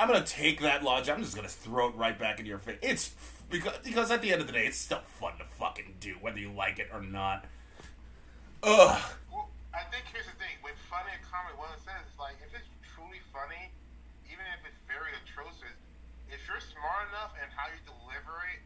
[0.00, 0.02] Yeah.
[0.02, 1.14] I'm gonna take that logic.
[1.14, 2.78] I'm just gonna throw it right back into your face.
[2.82, 3.14] It's
[3.50, 6.38] because because at the end of the day, it's still fun to fucking do, whether
[6.38, 7.44] you like it or not.
[8.62, 9.00] Ugh.
[9.32, 11.56] Well, I think here's the thing with funny and comedy.
[11.56, 13.68] What it says is like if it's truly funny,
[14.28, 15.76] even if it's very atrocious,
[16.28, 18.60] if you're smart enough and how you deliver it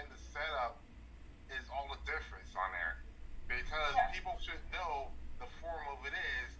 [0.00, 0.80] and the setup
[1.52, 3.00] is all the difference on there.
[3.48, 4.10] Because Yeah.
[4.16, 6.50] people should know the form of it is,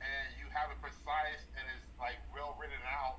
[0.00, 3.18] and you have it precise and it's like well written out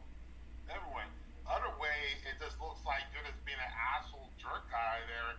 [0.72, 1.08] every way.
[1.48, 5.36] Other way, it just looks like you're just being an asshole jerk guy there,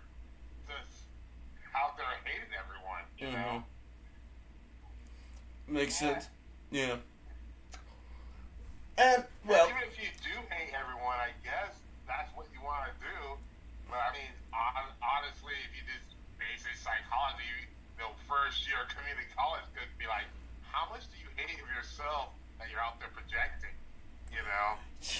[0.68, 1.08] just
[1.72, 3.04] out there hating everyone.
[3.16, 3.40] You mm-hmm.
[3.40, 3.64] know.
[5.68, 6.20] Makes yeah.
[6.20, 6.24] sense.
[6.70, 6.96] Yeah.
[9.00, 11.72] And well, even if you do hate everyone, I guess
[12.04, 13.18] that's what you want to do.
[13.88, 17.44] But I mean, on, honestly, if you just basic psychology,
[17.96, 20.28] you know, first year community college could be like,
[20.68, 23.71] how much do you hate of yourself that you're out there projecting?
[24.32, 24.68] You know.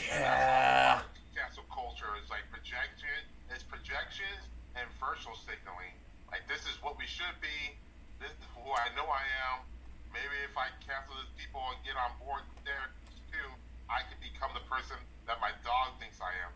[0.08, 1.02] Yeah.
[1.36, 3.12] Cancel culture is like projection.
[3.52, 5.92] It's projections and virtual signaling.
[6.32, 7.76] Like this is what we should be.
[8.18, 9.68] This is who I know I am.
[10.12, 12.88] Maybe if I cancel these people and get on board there
[13.28, 13.48] too,
[13.92, 14.96] I can become the person
[15.28, 16.52] that my dog thinks I am.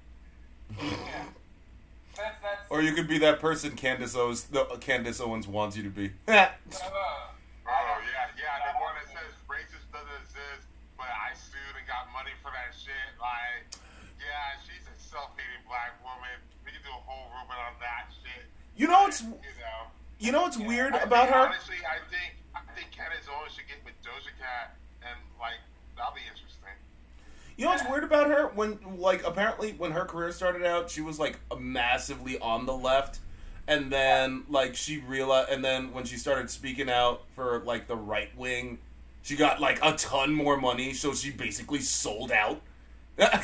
[0.80, 1.24] Yeah.
[2.16, 2.64] That's that's.
[2.72, 6.12] Or you could be that person Candace Owens, the Candace Owens wants you to be.
[6.28, 6.48] uh,
[7.68, 8.72] Oh yeah, yeah.
[8.72, 10.64] The one that says racist doesn't exist,
[10.96, 13.10] but I sued and got money for that shit.
[13.20, 13.68] Like,
[14.16, 16.36] yeah, she's a self-hating black woman.
[16.64, 18.44] We can do a whole Ruben on that shit.
[18.76, 19.80] You know what's You know.
[20.20, 21.46] you know what's weird I about think, her?
[21.48, 25.56] Honestly, I think I think Candace Owens should get with Doja Cat, and like
[25.96, 26.52] that'll be interesting.
[27.56, 28.48] You know what's weird about her?
[28.52, 33.20] When like apparently when her career started out, she was like massively on the left,
[33.66, 37.96] and then like she realized, and then when she started speaking out for like the
[37.96, 38.76] right wing,
[39.22, 42.60] she got like a ton more money, so she basically sold out.
[43.16, 43.40] Yeah.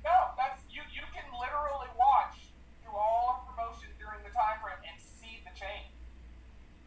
[0.00, 0.80] No, that's you.
[0.88, 2.40] You can literally watch
[2.80, 5.92] through all her promotion during the time frame and see the change.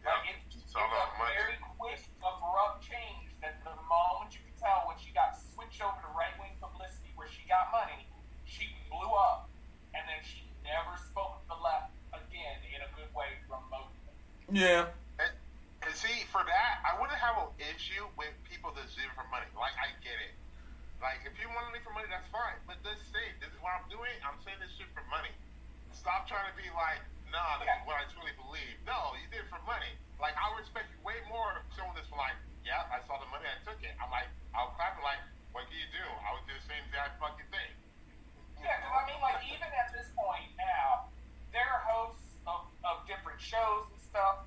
[0.02, 1.38] Like Yeah, it's, it's it's all a about money.
[1.38, 3.30] very quick, abrupt change.
[3.46, 7.14] That the moment you can tell when she got switched over to right wing publicity,
[7.14, 8.10] where she got money,
[8.50, 9.46] she blew up,
[9.94, 14.02] and then she never spoke to the left again in a good way remotely.
[14.52, 14.92] Yeah.
[15.18, 15.32] And,
[15.84, 19.26] and see, for that, I wouldn't have an issue with people that do it for
[19.32, 19.48] money.
[19.58, 20.36] Like, I get it.
[21.02, 22.60] Like, if you want to leave for money, that's fine.
[22.70, 24.14] But just say, this is what I'm doing.
[24.22, 25.34] I'm saying this shit for money.
[25.98, 27.02] Stop trying to be like,
[27.34, 28.78] nah, this is what I truly believe.
[28.86, 29.90] No, you did it for money.
[30.22, 33.30] Like, I would respect you way more if someone that's like, yeah, I saw the
[33.34, 33.98] money, I took it.
[33.98, 36.06] I'm like, I'll clap and like, what can you do?
[36.22, 37.72] I would do the same exact fucking thing.
[38.62, 41.10] Yeah, because I mean, like even at this point now,
[41.50, 44.44] they're hosts of, of different shows and stuff.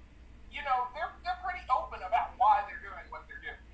[0.53, 3.65] You know, they're they're pretty open about why they're doing what they're doing,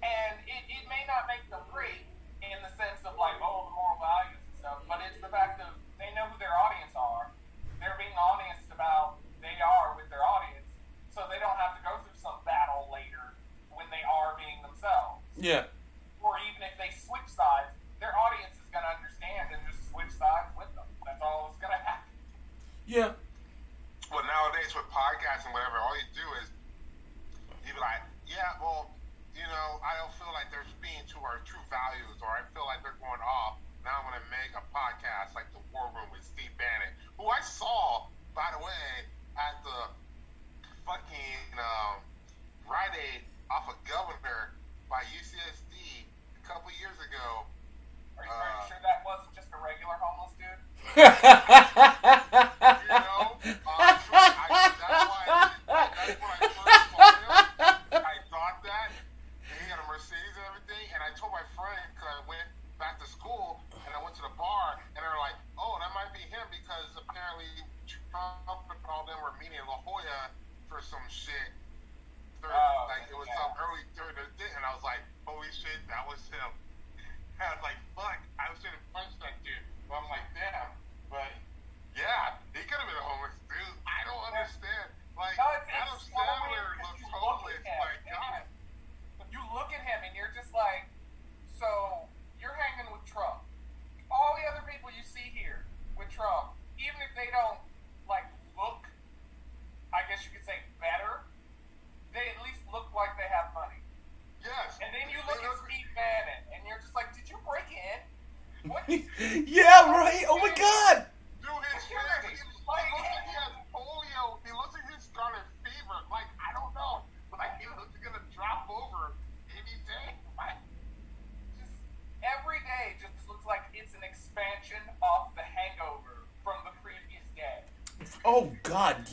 [0.00, 2.08] and it, it may not make them great
[2.40, 5.60] in the sense of like oh the moral values and stuff, but it's the fact
[5.60, 6.95] of they know who their audience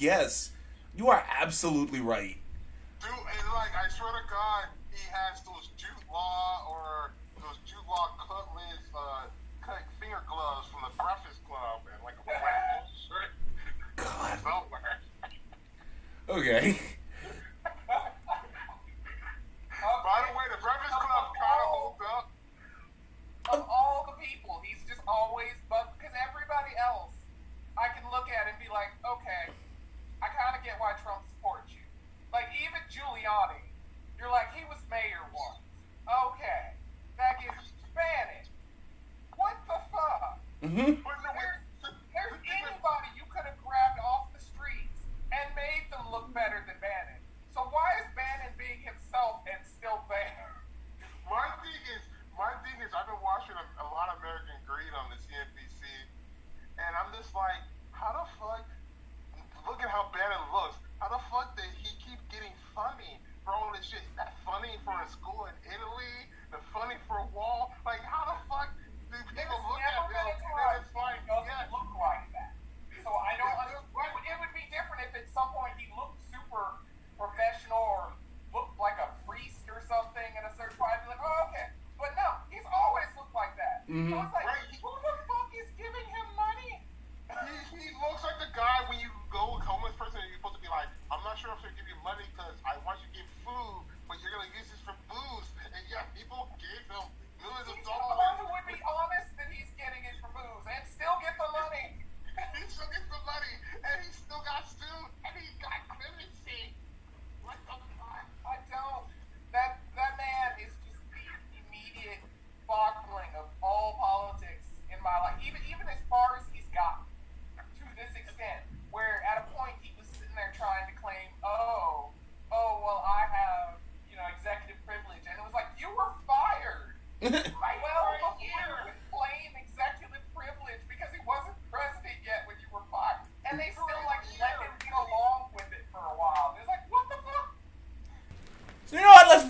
[0.03, 0.51] yes.
[0.95, 2.37] You are absolutely right.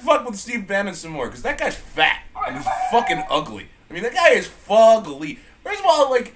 [0.02, 3.68] Fuck with Steve Bannon some more because that guy's fat and he's fucking ugly.
[3.90, 5.38] I mean, that guy is fugly.
[5.64, 6.36] First of all, like,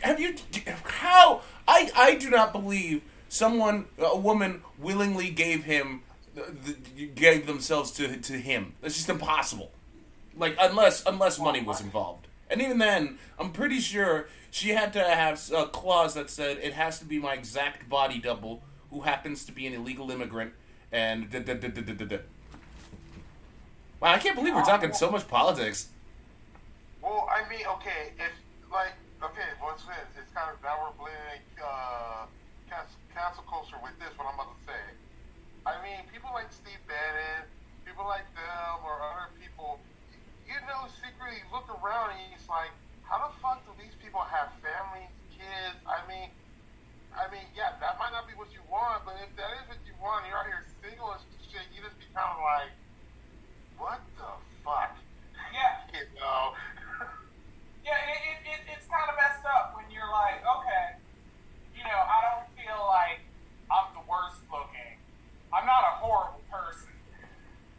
[0.00, 0.34] have you?
[0.84, 1.42] How?
[1.66, 6.02] I I do not believe someone, a woman, willingly gave him,
[6.36, 6.42] uh,
[7.14, 8.74] gave themselves to to him.
[8.80, 9.70] That's just impossible.
[10.36, 15.00] Like, unless unless money was involved, and even then, I'm pretty sure she had to
[15.02, 19.44] have a clause that said it has to be my exact body double who happens
[19.44, 20.52] to be an illegal immigrant
[20.96, 22.18] and da, da, da.
[24.00, 25.92] Wow, I can't believe we're talking so much politics.
[27.04, 28.32] Well, I mean, okay, if
[28.72, 30.08] like, okay, what's this?
[30.16, 31.12] It's kind of now we're
[31.60, 32.24] uh,
[32.72, 34.08] cancel, cancel culture with this.
[34.16, 34.84] What I'm about to say.
[35.68, 37.44] I mean, people like Steve Bannon,
[37.84, 39.76] people like them, or other people.
[40.48, 42.72] You know, secretly look around and it's like,
[43.04, 45.76] how the fuck do these people have families, kids?
[45.84, 46.32] I mean,
[47.16, 49.80] I mean, yeah, that might not be what you want, but if that is what
[49.88, 52.72] you want, and you're out here single and shit, you just be kind of like,
[53.80, 54.30] what the
[54.64, 54.92] fuck?
[55.52, 55.88] Yeah.
[55.96, 56.52] You know.
[57.80, 61.00] Yeah, it, it, it, it's kind of messed up when you're like, okay,
[61.72, 63.24] you know, I don't feel like
[63.72, 65.00] I'm the worst looking.
[65.54, 66.92] I'm not a horrible person,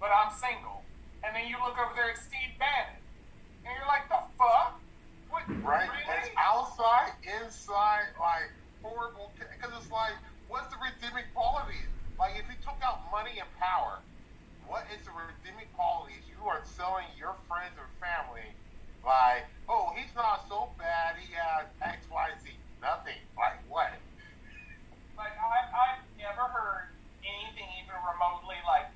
[0.01, 0.81] but I'm single.
[1.21, 2.97] And then you look over there at Steve Bannon,
[3.67, 4.81] and you're like, the fuck?
[5.29, 5.85] What, Right?
[5.85, 6.25] Really?
[6.25, 8.49] It's outside, inside, like
[8.87, 9.35] horrible.
[9.35, 10.15] Because it's like,
[10.47, 11.91] what's the redeeming qualities?
[12.15, 13.99] Like, if you took out money and power,
[14.63, 18.47] what is the redeeming qualities you are selling your friends and family?
[19.03, 21.19] Like, oh, he's not so bad.
[21.19, 22.51] He has X, Y, Z.
[22.81, 23.19] Nothing.
[23.37, 23.93] Like what?
[25.17, 26.93] Like, I, I've never heard
[27.25, 28.89] anything even remotely, like,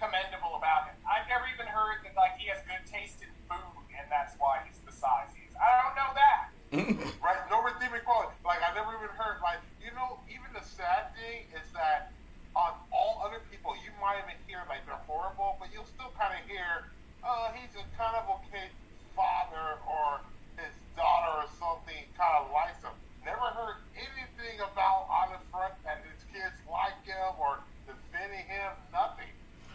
[0.00, 0.96] commendable about him.
[1.04, 4.64] I've never even heard that, like, he has good taste in food, and that's why
[4.64, 5.52] he's the size he is.
[5.60, 6.35] I don't know that.
[7.22, 7.40] Right?
[7.50, 8.34] No redeeming quality.
[8.44, 9.38] Like I never even heard.
[9.42, 12.10] Like you know, even the sad thing is that
[12.54, 16.32] on all other people, you might even hear like they're horrible, but you'll still kind
[16.34, 16.88] of hear,
[17.22, 18.72] uh, he's a kind of okay
[19.14, 20.20] father or
[20.56, 22.92] his daughter or something kind of likes him.
[23.24, 28.70] Never heard anything about on the front that his kids like him or defending him.
[28.92, 29.30] Nothing.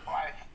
[0.06, 0.36] Like.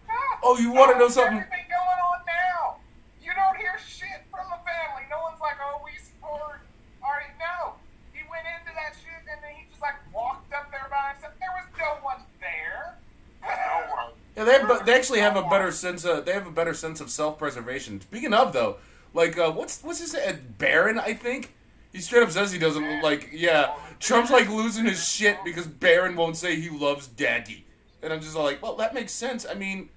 [0.46, 1.42] Oh, you want to know something?
[1.42, 2.78] Everything going on now.
[3.18, 5.02] You don't hear shit from the family.
[5.10, 6.62] No one's like, oh, we support.
[7.02, 7.74] All right, no.
[8.14, 11.34] He went into that shit and then he just like walked up there by himself.
[11.42, 12.94] There was no one there.
[13.42, 14.14] No one.
[14.38, 17.00] Yeah, they, have, they actually have a better sense of they have a better sense
[17.00, 18.00] of self preservation.
[18.00, 18.78] Speaking of though,
[19.14, 20.16] like uh, what's what's his
[20.58, 20.98] Barron?
[20.98, 21.54] I think
[21.92, 23.30] he straight up says he doesn't like.
[23.32, 27.64] Yeah, Trump's like losing his shit because Barron won't say he loves Daddy,
[28.02, 29.46] and I'm just like, well, that makes sense.
[29.48, 29.90] I mean,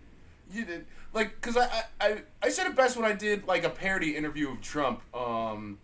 [0.52, 3.70] you did like because I I I said it best when I did like a
[3.70, 5.02] parody interview of Trump.
[5.16, 5.80] Um,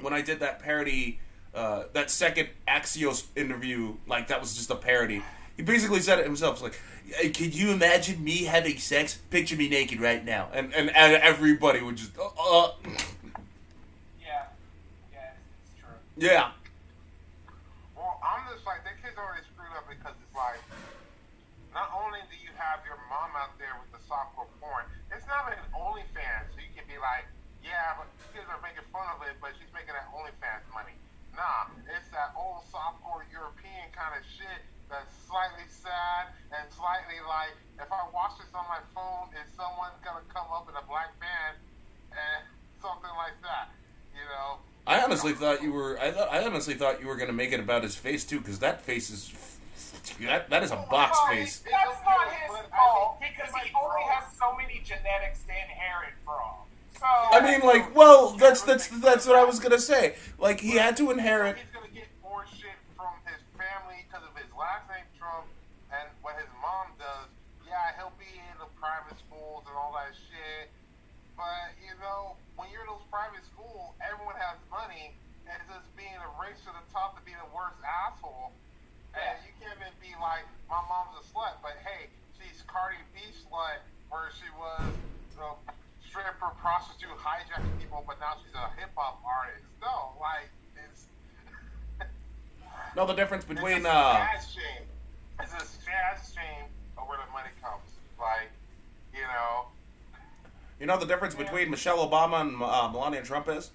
[0.00, 1.20] when I did that parody,
[1.54, 5.22] uh, that second Axios interview, like that was just a parody.
[5.60, 6.54] He basically said it himself.
[6.56, 6.80] It's like,
[7.20, 9.20] "Hey, could you imagine me having sex?
[9.28, 12.72] Picture me naked right now, and and, and everybody would just, uh, uh,
[14.16, 14.48] Yeah.
[15.12, 15.92] Yeah, it's, it's true.
[16.16, 16.56] yeah.
[17.92, 20.64] Well, I'm just like, that kid's already screwed up because it's like,
[21.76, 25.44] not only do you have your mom out there with the softcore porn, it's not
[25.52, 27.28] an OnlyFans, so you can be like,
[27.60, 30.96] yeah, but kids are making fun of it, but she's making that OnlyFans money.
[31.36, 37.54] Nah, it's that old softcore European kind of shit that's slightly sad and slightly like,
[37.78, 41.14] if I watch this on my phone, is someone gonna come up in a black
[41.22, 41.54] van
[42.12, 42.42] and
[42.82, 43.70] something like that,
[44.12, 44.58] you know?
[44.86, 46.00] I honestly thought you were.
[46.00, 46.32] I thought.
[46.32, 49.10] I honestly thought you were gonna make it about his face too, because that face
[49.10, 49.30] is.
[50.20, 51.62] That that is a box Well, face.
[51.70, 56.66] That's not his fault because he only has so many genetics to inherit from.
[57.00, 60.20] So I mean, like, well, that's that's that's what I was gonna say.
[60.36, 61.56] Like, he had to inherit.
[61.56, 65.48] He's gonna get more shit from his family because of his last name Trump
[65.88, 67.32] and what his mom does.
[67.64, 70.68] Yeah, he'll be in the private schools and all that shit.
[71.40, 75.16] But you know, when you're in those private schools, everyone has money,
[75.48, 78.52] and it's just being a race to the top to be the worst asshole.
[79.16, 83.24] And you can't even be like, my mom's a slut, but hey, she's Cardi B
[83.40, 83.80] slut,
[84.12, 84.84] where she was
[85.40, 85.79] a stripper,
[87.16, 89.64] prostitute, hijacking people, but now she's a hip hop artist.
[89.80, 91.06] No, like it's.
[92.96, 94.82] No, the difference between it's a uh, shame.
[95.40, 96.64] It's a sad shame
[96.98, 97.82] of where the money comes.
[98.18, 98.50] Like,
[99.14, 99.66] you know,
[100.80, 103.70] you know the difference between Michelle Obama and uh, Melania Trump is.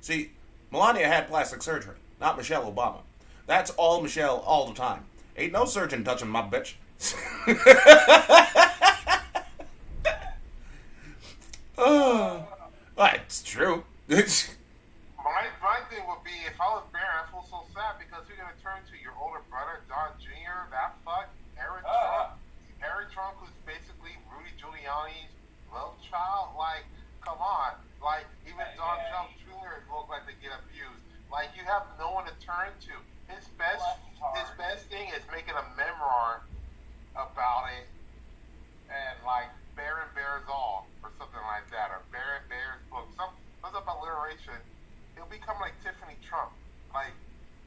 [0.00, 0.30] See,
[0.70, 3.00] Melania had plastic surgery, not Michelle Obama.
[3.46, 5.04] That's all Michelle all the time.
[5.36, 6.74] Ain't no surgeon touching my bitch.
[11.78, 12.44] oh,
[12.98, 13.84] it's true.
[14.08, 18.40] My, my thing would be if I was Barry, I feel so sad because you're
[18.40, 20.66] gonna turn to your older brother, Don Jr.
[20.72, 21.28] That fuck,
[21.60, 21.92] Eric Uh.
[21.92, 22.30] Trump,
[22.80, 25.28] Eric Trump, who's basically Rudy Giuliani's
[25.70, 26.56] love child.
[26.56, 26.86] Like,
[27.20, 29.84] come on, like even Don Yeah, Trump he- Jr.
[29.92, 31.04] look like they get abused.
[31.28, 32.94] Like you have no one to turn to.
[33.28, 33.84] His best,
[34.40, 36.40] his best thing is making a memoir
[37.12, 37.84] about it,
[38.88, 43.82] and like Barron Bears All or something like that, or Barron Bears book, some something
[43.82, 44.56] about alliteration.
[45.18, 46.54] He'll become like Tiffany Trump.
[46.94, 47.12] Like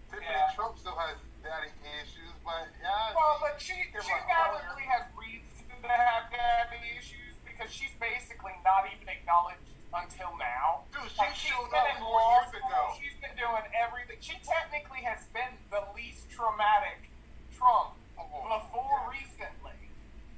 [0.10, 0.56] Tiffany Yeah.
[0.56, 1.72] Trump still has daddy
[2.02, 3.12] issues, but yeah.
[3.14, 8.88] Well, but she she validly has reason to have daddy issues because she's basically not
[8.88, 10.88] even acknowledged until now.
[10.96, 12.64] Dude, she Like, she's been in law years school.
[12.72, 12.82] ago.
[12.96, 14.16] She's been doing everything.
[14.24, 17.12] She technically has been the least traumatic
[17.52, 19.76] Trump before recently.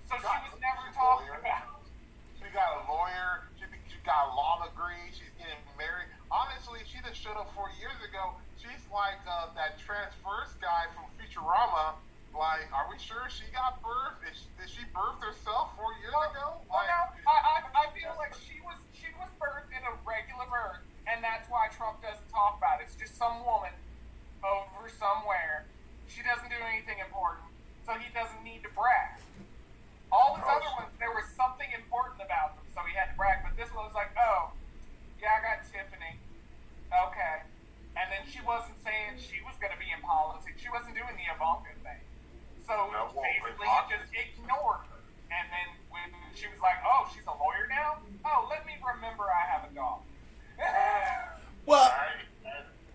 [0.10, 1.73] So she was never talked about.
[2.54, 3.50] Got a lawyer.
[3.58, 5.10] She, be- she got a law degree.
[5.10, 6.06] She's getting married.
[6.30, 8.38] Honestly, she just showed up four years ago.
[8.62, 11.98] She's like uh, that transverse guy from Futurama.
[12.30, 14.22] Like, are we sure she got birth?
[14.30, 16.62] Is she, did she birth herself four years ago?
[16.70, 20.46] Well, no, I, I, I feel like she was she was birthed in a regular
[20.46, 22.94] birth, and that's why Trump doesn't talk about it.
[22.94, 23.74] It's just some woman
[24.46, 25.66] over somewhere.
[26.06, 27.50] She doesn't do anything important,
[27.82, 29.23] so he doesn't need to brag.
[30.14, 33.16] All his Oh, other ones, there was something important about them, so he had to
[33.18, 33.42] brag.
[33.42, 34.54] But this one was like, oh,
[35.18, 36.22] yeah, I got Tiffany.
[36.94, 37.36] Okay.
[37.98, 40.62] And then she wasn't saying she was going to be in politics.
[40.62, 42.02] She wasn't doing the Ivanka thing.
[42.70, 45.02] So No, well, basically, Ivanka- he just ignored her.
[45.34, 49.26] And then when she was like, "Oh, she's a lawyer now," oh, let me remember
[49.26, 50.06] I have a dog.
[51.66, 51.90] well,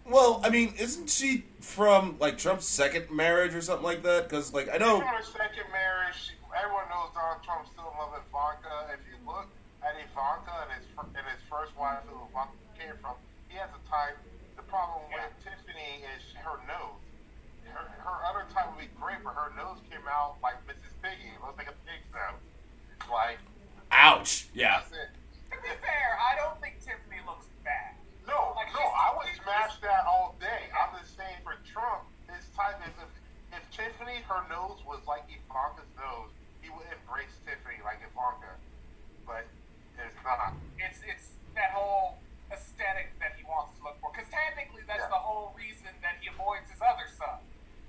[0.06, 4.28] well, I mean, isn't she from like Trump's second marriage or something like that?
[4.28, 8.22] Because like I know, From her second marriage, she, everyone knows Donald Trump still loves
[8.28, 8.94] Ivanka.
[8.94, 9.46] If you look
[9.82, 12.54] at Ivanka and his fir- and his first wife, who Ivanka
[12.88, 13.20] came from,
[13.52, 14.16] he has a type.
[14.56, 17.04] The problem with Tiffany is her nose.
[17.68, 20.96] Her, her other type would be great, but her nose came out like Mrs.
[21.04, 21.28] Piggy.
[21.36, 22.40] It looks like a pig's nose.
[23.12, 23.36] Like
[23.92, 24.80] ouch, yeah.
[24.88, 27.92] to be fair, I don't think Tiffany looks bad.
[28.24, 30.68] No, Like, no, I would smash that all day.
[30.76, 33.12] I'm just saying for Trump, his type is if,
[33.56, 38.56] if Tiffany, her nose was like Ivanka's nose, he would embrace Tiffany like Ivanka.
[39.24, 39.44] But
[39.96, 40.52] it's not.
[40.76, 42.20] It's it's that whole
[42.52, 44.12] aesthetic that he wants to look for.
[44.12, 45.12] Because technically, that's Yeah.
[45.12, 47.42] the whole reason that he avoids his other son.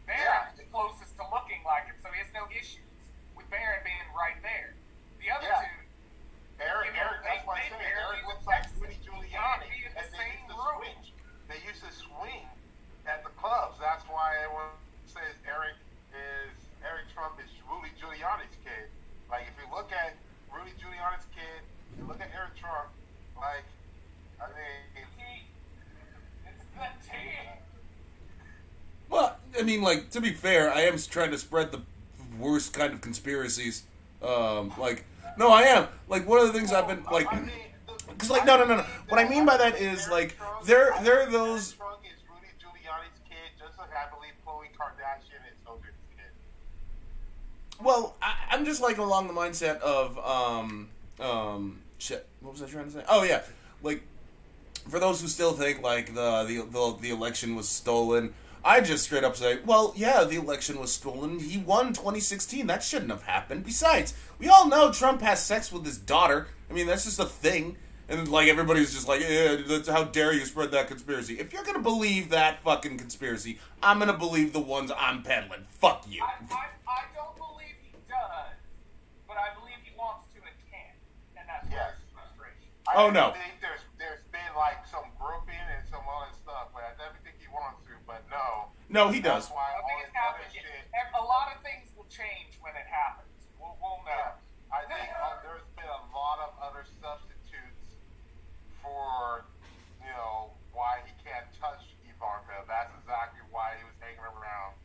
[0.09, 0.49] Barron Yeah.
[0.49, 2.89] is the closest to looking like him, so he has no issues
[3.37, 4.73] with Barron being right there.
[5.21, 5.61] The other Yeah.
[5.61, 5.85] two,
[6.59, 8.95] You know, Eric, that's why I say even looks like Rudy.
[8.99, 9.85] Giuliani.
[9.85, 10.77] In the And they same used to room.
[10.81, 11.13] swing.
[11.47, 12.49] They used to swing
[13.05, 13.79] at the clubs.
[13.79, 14.75] That's why everyone
[15.05, 15.77] says Eric
[16.11, 18.91] is Eric Trump is Rudy Giuliani's kid.
[19.29, 20.17] Like if you look at
[20.51, 21.63] Rudy Giuliani's kid,
[21.97, 22.91] you look at Eric Trump,
[23.37, 23.63] like
[24.41, 25.47] I mean he,
[26.45, 27.58] it's the team.
[29.59, 31.81] I mean, like to be fair, I am trying to spread the
[32.39, 33.83] worst kind of conspiracies.
[34.21, 35.03] Um, like,
[35.37, 35.87] no, I am.
[36.07, 37.51] Like one of the things I've been like, I mean,
[37.87, 38.85] the- 'Cause, like, no, no, no, no.
[39.09, 42.47] What I mean by that is, like, there- there are those- Eric Trump is Rudy
[42.59, 46.25] Giuliani's kid, just like I believe Khloe Kardashian is Hogan's kid.
[47.83, 50.89] well, I, I'm just like along the mindset of, um,
[51.19, 52.27] um, shit.
[52.41, 53.03] What was I trying to say?
[53.07, 53.41] Oh yeah,
[53.83, 54.01] like
[54.89, 58.33] for those who still think like the the the, the election was stolen.
[58.63, 61.39] I just straight up say, well, yeah, the election was stolen.
[61.39, 62.67] He won 2016.
[62.67, 63.63] That shouldn't have happened.
[63.63, 66.47] Besides, we all know Trump has sex with his daughter.
[66.69, 67.77] I mean, that's just a thing.
[68.09, 71.39] And like everybody's just like, yeah, that's, how dare you spread that conspiracy?
[71.39, 75.61] If you're gonna believe that fucking conspiracy, I'm gonna believe the ones I'm peddling.
[75.79, 76.23] Fuck you.
[76.23, 78.57] I, I, I don't believe he does,
[79.27, 80.97] but I believe he wants to and can't,
[81.37, 81.93] and that's Yes.
[81.93, 82.09] yes.
[82.11, 82.65] frustration.
[82.89, 83.29] I Oh, no.
[83.37, 84.81] think there's there's been like
[88.29, 88.69] No.
[88.89, 89.49] No, he does.
[89.49, 90.49] Happens,
[91.19, 93.29] a lot of things will change when it happens.
[93.59, 94.39] We'll, we'll know.
[94.71, 97.99] I think uh, there's been a lot of other substitutes
[98.79, 99.45] for,
[99.99, 102.65] you know, why he can't touch Ivanka.
[102.65, 104.77] That's exactly why he was hanging around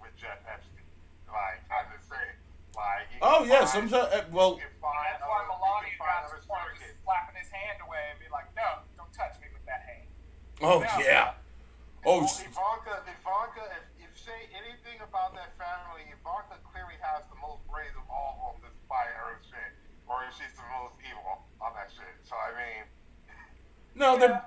[0.00, 0.86] with Jeff Epstein.
[1.28, 2.38] Like, I'm just saying.
[2.72, 3.92] Like, oh, yeah, sometimes.
[3.92, 8.32] Uh, well, that's why Melania got to the point slapping his hand away and be
[8.32, 10.08] like, no, don't touch me with that hand.
[10.64, 11.36] Oh, no, yeah.
[12.04, 17.62] Oh, Ivanka, Ivanka, if you say anything about that family, Ivanka clearly has the most
[17.70, 19.70] brains of all of them despite her shit.
[20.10, 22.10] Or she's the most evil on that shit.
[22.26, 22.82] So, I mean,
[23.94, 24.42] no, they're.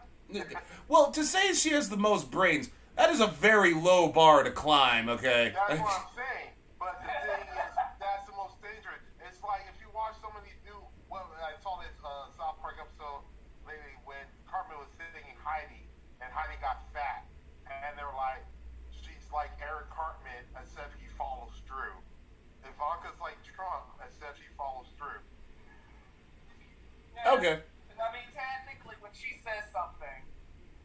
[0.89, 4.51] Well, to say she has the most brains, that is a very low bar to
[4.51, 5.07] climb.
[5.07, 5.53] Okay.
[5.55, 6.51] that's what I'm saying.
[6.77, 8.99] But the thing is, that's the most dangerous.
[9.23, 10.75] It's like if you watch some of these new,
[11.09, 13.23] well, I saw this uh, South Park episode
[13.63, 15.87] lately when Cartman was sitting in Heidi,
[16.19, 17.25] and Heidi got fat.
[17.65, 18.45] And they were like,
[18.93, 21.99] she's like Eric Cartman, except he follows through.
[22.63, 25.19] Ivanka's like Trump, except he follows through.
[27.13, 27.35] Yeah.
[27.35, 27.55] Okay.
[27.99, 30.23] I mean, technically, when she says something,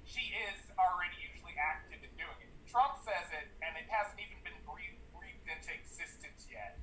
[0.03, 2.51] she is already usually active in doing it.
[2.67, 6.79] Trump says it, and it hasn't even been breathed, breathed into existence yet.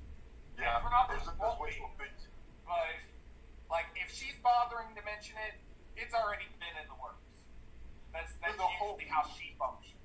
[0.56, 2.08] Yeah, Trump there's, is there's won't wishful be.
[2.08, 2.32] thinking.
[2.68, 2.96] But,
[3.72, 5.56] like, if she's bothering to mention it,
[5.96, 7.24] it's already been in the works.
[8.12, 9.96] That's, that's The whole- usually how she functions.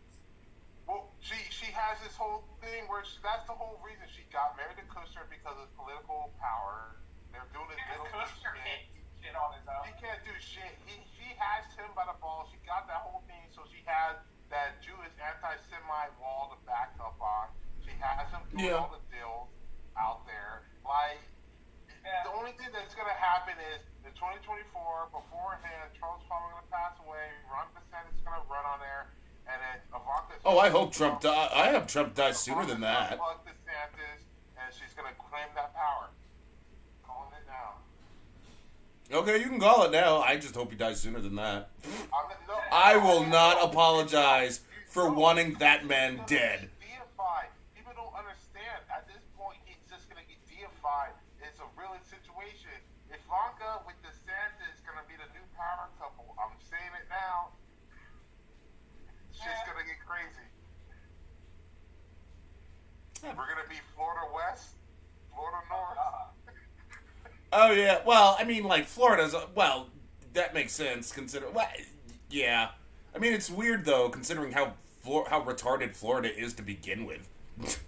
[0.87, 4.55] Well, she she has this whole thing where she, that's the whole reason she got
[4.59, 6.99] married to Kushner because of political power.
[7.31, 8.67] They're doing this Because little Kushner shit.
[8.67, 9.83] can't do shit on his own.
[9.87, 10.73] She can't do shit.
[10.83, 12.51] He she has him by the balls.
[12.51, 14.19] She got that whole thing, so she has
[14.51, 17.47] that Jewish anti-Semite wall to back up on.
[17.81, 18.83] She has him doing Yeah.
[18.83, 19.49] all the deals
[19.95, 20.67] out there.
[20.83, 21.23] Like
[22.03, 22.27] Yeah.
[22.27, 27.31] the only thing that's gonna happen is in 2024, beforehand, Trump's probably gonna pass away.
[27.47, 29.22] Ron DeSantis is gonna run on there, and then Ivanka.
[30.45, 31.23] Oh, I hope Trump.
[31.25, 33.19] I hope Trump dies sooner than that.
[39.13, 40.25] Okay, you can call it now.
[40.25, 41.69] I just hope he dies sooner than that.
[42.71, 46.65] I will not apologize for wanting that man dead.
[46.81, 47.53] Deified.
[47.77, 48.81] People don't understand.
[48.89, 51.13] At this point, he's just gonna get deified.
[51.45, 52.73] It's a real situation.
[53.13, 56.33] Ivanka with DeSantis is gonna be the new power couple.
[56.41, 57.53] I'm saying it now.
[59.43, 60.47] Shit's gonna get crazy.
[63.23, 64.75] We're gonna be Florida West,
[65.33, 65.97] Florida North.
[67.55, 67.99] Oh yeah.
[68.03, 69.35] Well, I mean, like Florida's.
[69.53, 69.87] Well,
[70.33, 71.11] that makes sense.
[71.11, 71.51] Consider.
[71.51, 71.67] Well,
[72.31, 72.69] yeah.
[73.15, 74.73] I mean, it's weird though, considering how
[75.05, 77.29] how retarded Florida is to begin with.
[77.59, 77.79] Still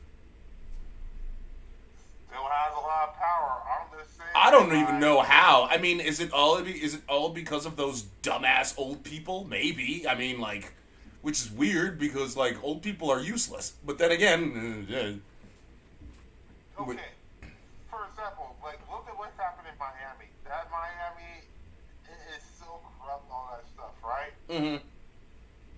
[2.44, 3.62] has a lot of power.
[3.72, 4.30] I'm just saying.
[4.36, 5.68] I don't even know how.
[5.72, 9.46] I mean, is it all is it all because of those dumbass old people?
[9.50, 10.06] Maybe.
[10.08, 10.74] I mean, like,
[11.26, 13.74] which is weird because like old people are useless.
[13.82, 15.18] But then again, uh,
[16.78, 17.10] Okay.
[17.90, 20.30] For example, like look at what's happened in Miami.
[20.46, 21.42] That Miami
[22.30, 24.38] is so corrupt, all that stuff, right?
[24.54, 24.86] Mm-hmm.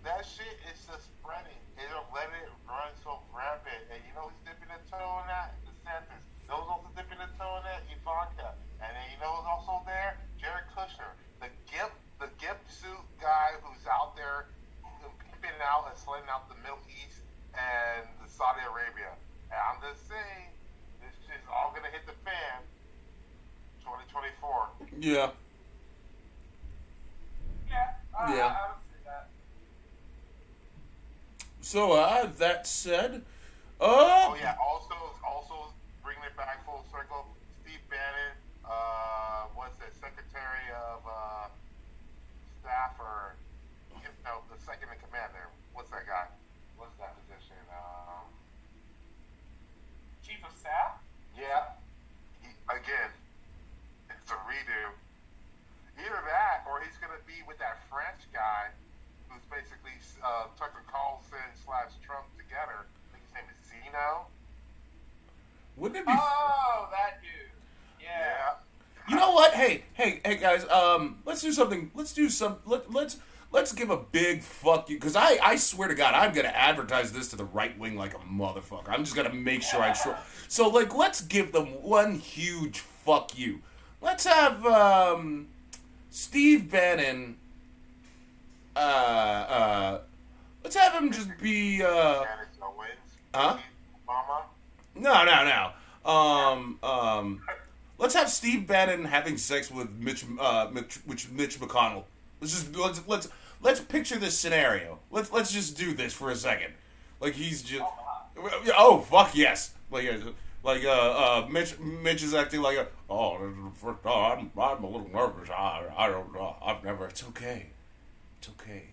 [0.04, 1.56] That shit is just spreading.
[1.80, 3.88] They're let it run so rampant.
[3.88, 5.56] And you know who's dipping a toe in that?
[5.64, 6.28] DeSantis.
[6.44, 7.88] You know who's also dipping a toe in that?
[7.88, 8.52] Ivanka.
[8.84, 10.20] And then you know who's also there?
[10.44, 11.16] Jared Kushner.
[11.40, 14.07] The GIP, the GIP suit guy who's out
[15.62, 17.22] out and slitting out the Middle East
[17.54, 19.14] and the Saudi Arabia.
[19.52, 20.52] And I'm just saying,
[21.02, 22.62] this shit's all gonna hit the fan.
[23.84, 25.00] 2024.
[25.00, 25.32] yeah.
[27.70, 27.96] yeah.
[28.18, 28.46] I, Yeah.
[28.46, 29.30] I, I would say that.
[31.62, 33.24] So uh, that said,
[33.80, 34.56] uh, Oh yeah.
[34.62, 34.96] Also,
[35.26, 35.72] also
[36.04, 37.28] bringing it back full circle.
[37.64, 38.36] Steve Bannon,
[38.66, 39.94] uh, what's that?
[39.96, 41.48] Secretary of uh,
[42.62, 43.36] Staff or
[44.28, 45.48] know the second in command there.
[45.72, 46.28] What's that guy?
[46.76, 47.56] What's that position?
[47.72, 48.28] Um,
[50.20, 51.00] Chief of Staff?
[51.40, 51.80] yeah.
[52.44, 53.12] He, again,
[54.12, 54.92] it's a redo.
[55.96, 58.68] Either that, or he's gonna be with that French guy,
[59.32, 62.84] who's basically uh, Tucker Carlson slash Trump together.
[62.84, 64.28] I think his name is Zeno.
[65.80, 66.14] wouldn't it be?
[66.14, 67.56] Oh, that dude.
[68.04, 68.60] Yeah.
[69.08, 69.54] You know what?
[69.54, 70.68] Hey, hey, hey, guys.
[70.68, 71.90] Um, let's do something.
[71.96, 72.58] Let's do some.
[72.66, 73.18] Let, let's
[73.52, 77.12] let's give a big fuck you because I I swear to God I'm gonna advertise
[77.12, 78.90] this to the right wing like a motherfucker.
[78.90, 80.18] I'm just gonna make sure I try.
[80.48, 83.62] So like, let's give them one huge fuck you.
[84.02, 85.48] Let's have um,
[86.12, 87.38] Steve Bannon.
[88.76, 90.02] Uh, uh,
[90.64, 92.24] let's have him just be uh.
[93.34, 93.58] Huh?
[94.96, 96.10] No, no, no.
[96.10, 97.42] Um, um,
[97.98, 102.04] let's have Steve Bannon having sex with Mitch, uh, Mitch, Mitch, Mitch McConnell.
[102.40, 103.30] Let's just let's let's
[103.62, 105.00] let's picture this scenario.
[105.12, 106.74] Let's let's just do this for a second.
[107.20, 107.84] Like he's just
[108.78, 109.74] oh fuck yes.
[109.90, 110.32] Like uh,
[110.64, 114.88] like uh, uh Mitch Mitch is acting like a oh for, oh, I'm I'm a
[114.88, 115.50] little nervous.
[115.50, 116.56] I I don't know.
[116.64, 117.08] I've never.
[117.08, 117.68] It's okay.
[118.40, 118.84] It's okay.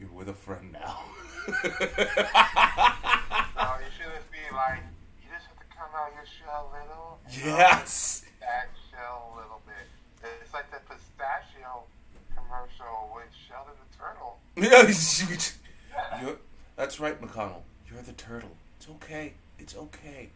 [0.00, 0.98] You're with a friend now.
[1.46, 1.70] Uh, you
[3.94, 4.82] should just be like,
[5.22, 7.18] you just have to come out your shell a little.
[7.30, 8.24] Yes.
[8.40, 9.86] That shell a little bit.
[10.42, 11.84] It's like the pistachio
[12.58, 14.38] commercial with Sheldon the turtle.
[14.56, 14.86] Yeah,
[16.22, 16.38] you-
[16.76, 17.62] that's right, McConnell.
[17.90, 18.50] You're the turtle.
[18.76, 19.34] It's okay.
[19.58, 20.30] It's okay.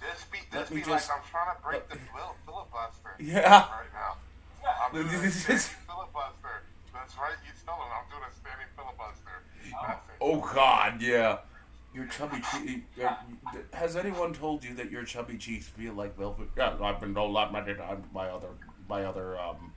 [0.00, 0.38] This be
[0.70, 3.14] me be just- like I'm trying to break the fil- filibuster.
[3.20, 3.50] Yeah.
[3.50, 4.16] Right now.
[4.86, 6.62] I'm doing a This standing is- filibuster.
[6.92, 7.52] That's right, you
[7.82, 9.42] I'm doing a standing filibuster.
[9.66, 10.16] It.
[10.20, 11.38] Oh God, yeah.
[11.94, 12.84] Your chubby cheeks.
[13.72, 16.48] Has anyone told you that your chubby cheeks feel like velvet?
[16.56, 18.48] Yeah, I've been told that many times by other,
[18.88, 19.72] by other, um,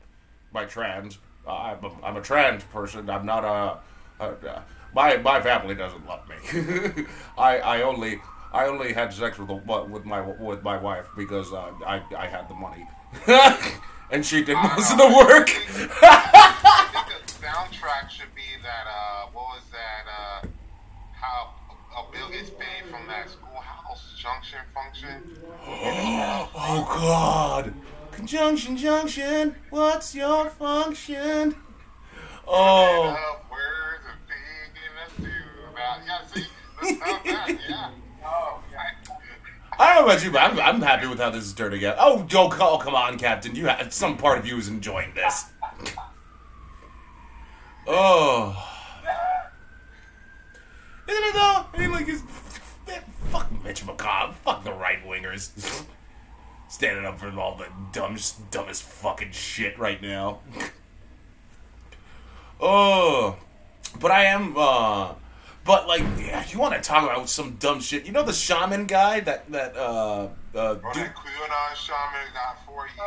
[0.51, 1.19] by trans.
[1.51, 3.09] I'm, a, I'm a trans person.
[3.09, 4.23] I'm not a.
[4.23, 7.05] a, a my my family doesn't love me.
[7.37, 8.19] I I only
[8.53, 12.27] I only had sex with the, with my with my wife because uh, I I
[12.27, 12.87] had the money,
[14.11, 15.49] and she did most of the work.
[16.01, 20.47] I think the soundtrack should be that, uh, what was that, uh,
[21.11, 21.53] how
[21.97, 25.37] a bill gets paid from that schoolhouse junction function.
[26.59, 27.73] Oh God!
[28.17, 29.55] Conjunction, junction.
[29.69, 31.55] What's your function?
[32.47, 33.15] Oh,
[33.47, 35.31] where's the the stew
[35.71, 35.99] about?
[36.05, 36.99] Yeah, see?
[36.99, 37.91] That, yeah.
[38.21, 38.81] Yeah.
[39.79, 41.97] I don't know about you, but I'm, I'm happy with how this is turning out.
[41.99, 43.55] Oh, Joe, oh, come on, Captain.
[43.55, 45.45] You had some part of you is enjoying this.
[47.89, 48.49] Oh,
[51.07, 51.65] isn't it though?
[51.73, 52.21] I mean, like, it's,
[53.29, 55.85] fuck Mitch McConnell, fuck the right wingers,
[56.69, 60.39] standing up for all the dumbest, dumbest fucking shit right now.
[62.59, 63.37] Oh,
[63.99, 64.55] but I am.
[64.57, 65.13] uh
[65.65, 68.05] But like, yeah, you want to talk about some dumb shit?
[68.05, 72.65] You know the shaman guy that that uh uh Or dude, that QAnon shaman got
[72.65, 72.97] four years.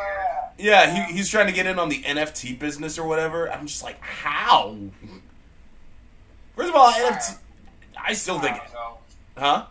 [0.57, 0.85] Yeah.
[0.95, 3.51] yeah he, he's trying to get in on the NFT business or whatever.
[3.51, 4.77] I'm just like, how?
[6.55, 7.37] First of all, NFT.
[8.03, 8.97] I still think, I don't know.
[9.37, 9.65] huh?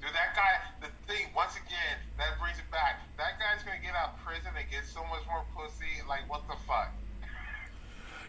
[0.00, 3.00] Dude, that guy, the thing, once again, that brings it back.
[3.20, 6.00] That guy's gonna get out of prison and get so much more pussy.
[6.08, 6.88] Like, what the fuck?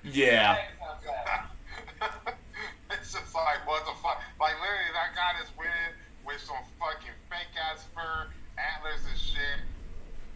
[0.03, 0.59] Yeah.
[0.59, 1.47] Makes no sense.
[2.99, 4.19] it's just like, what the fuck?
[4.35, 5.95] Like, literally, that guy is winning
[6.27, 8.27] with some fucking fake ass fur,
[8.59, 9.63] antlers and shit.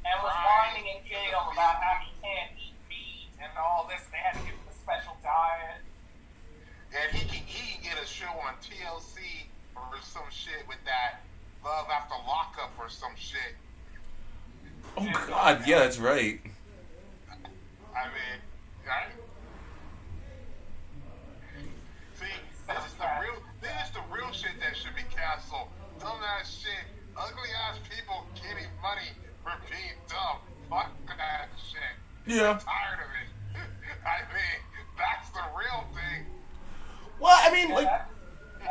[0.07, 4.07] And was whining in jail about how he can't eat meat and all this.
[4.07, 5.83] They had to give him a special diet.
[6.95, 11.27] And he can, he can get a show on TLC or some shit with that
[11.59, 13.59] Love After Lockup or some shit.
[14.97, 16.39] Oh God, yeah, that's right.
[17.95, 18.39] I mean,
[18.87, 19.11] right?
[22.15, 22.25] See,
[22.67, 25.67] this is the real, this is the real shit that should be canceled.
[25.99, 26.85] Dumb ass shit,
[27.17, 29.09] ugly ass people getting money
[29.43, 30.37] for being dumb.
[30.69, 32.35] Fuck that shit.
[32.35, 32.51] Yeah.
[32.51, 33.29] I'm tired of it.
[34.05, 34.59] I mean,
[34.97, 36.25] that's the real thing.
[37.19, 38.09] Well, I mean, Yeah, like, that,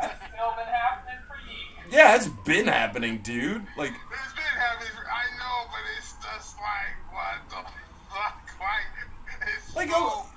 [0.01, 1.93] that's still been happening for years.
[1.93, 3.65] yeah, it's been happening, dude.
[3.77, 4.89] Like, It's been happening.
[5.05, 6.04] I know, but it's
[6.35, 7.69] just like, what the
[8.13, 8.41] fuck?
[8.59, 9.95] Like, it's Like, so.
[9.97, 10.29] oh,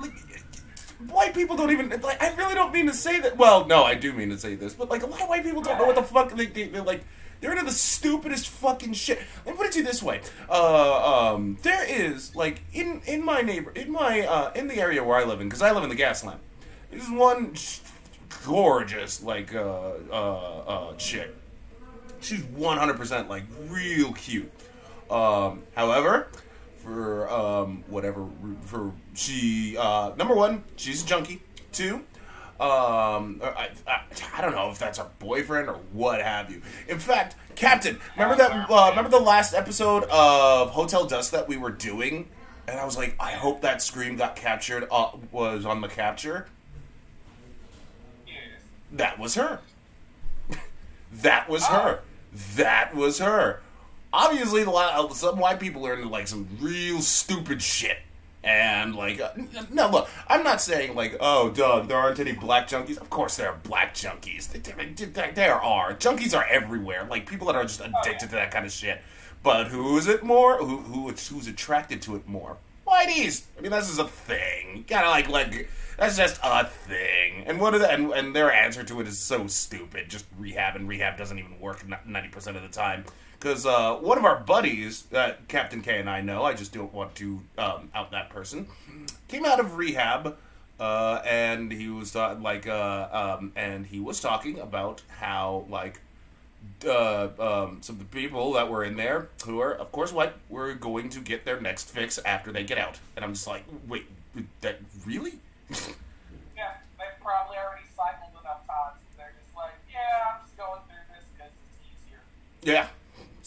[0.00, 0.12] like,
[1.08, 2.22] white people don't even like.
[2.22, 3.36] I really don't mean to say that.
[3.36, 5.60] Well, no, I do mean to say this, but like a lot of white people
[5.60, 7.04] don't know what the fuck they, they they're like.
[7.40, 9.20] They're into the stupidest fucking shit.
[9.46, 13.24] Let me put it to you this way: uh, um, there is like in in
[13.24, 15.84] my neighbor in my uh, in the area where I live in because I live
[15.84, 16.38] in the Gaslamp.
[16.90, 17.54] There's one
[18.44, 21.34] gorgeous like uh, uh, uh, chick.
[22.20, 24.50] She's 100% like real cute.
[25.10, 26.28] Um, however,
[26.82, 28.26] for um, whatever
[28.62, 31.42] for she uh, number one, she's a junkie.
[31.70, 31.96] Two,
[32.60, 34.00] um, I, I,
[34.36, 36.60] I don't know if that's her boyfriend or what have you.
[36.88, 38.68] In fact, Captain, remember that?
[38.68, 42.28] Uh, remember the last episode of Hotel Dusk that we were doing,
[42.66, 44.88] and I was like, I hope that scream got captured.
[44.90, 46.48] Uh, was on the capture.
[48.26, 48.36] Yes.
[48.92, 49.60] That was her.
[51.12, 52.00] that was her.
[52.56, 53.60] That was her.
[54.12, 57.98] Obviously, the lot, of some white people are into like some real stupid shit.
[58.44, 59.30] And like, uh,
[59.70, 62.96] no, look, I'm not saying like, oh, Doug, there aren't any black junkies.
[62.96, 64.48] Of course, there are black junkies.
[64.48, 67.06] There, there are junkies are everywhere.
[67.10, 69.02] Like people that are just addicted to that kind of shit.
[69.42, 70.58] But who is it more?
[70.58, 72.56] Who who who's attracted to it more?
[72.86, 73.42] Whiteys.
[73.58, 74.78] I mean, this is a thing.
[74.78, 77.44] You gotta like like that's just a thing.
[77.46, 80.08] And what are the, and and their answer to it is so stupid.
[80.08, 83.04] Just rehab and rehab doesn't even work ninety percent of the time.
[83.38, 86.92] Because uh, one of our buddies that Captain K and I know, I just don't
[86.92, 88.66] want to um, out that person,
[89.28, 90.36] came out of rehab,
[90.80, 96.00] uh, and he was uh, like, uh, um, and he was talking about how like
[96.84, 100.32] uh, um, some of the people that were in there, who are of course white,
[100.48, 102.98] were going to get their next fix after they get out.
[103.14, 104.06] And I'm just like, wait,
[104.62, 105.34] that really?
[106.56, 108.98] Yeah, they've probably already cycled enough times.
[109.16, 112.20] They're just like, yeah, I'm just going through this because it's easier.
[112.62, 112.88] Yeah.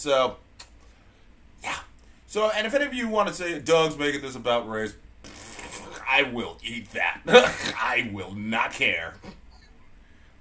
[0.01, 0.37] So,
[1.61, 1.77] yeah.
[2.25, 4.95] So, and if any of you want to say Doug's making this about race,
[6.09, 7.21] I will eat that.
[7.79, 9.13] I will not care.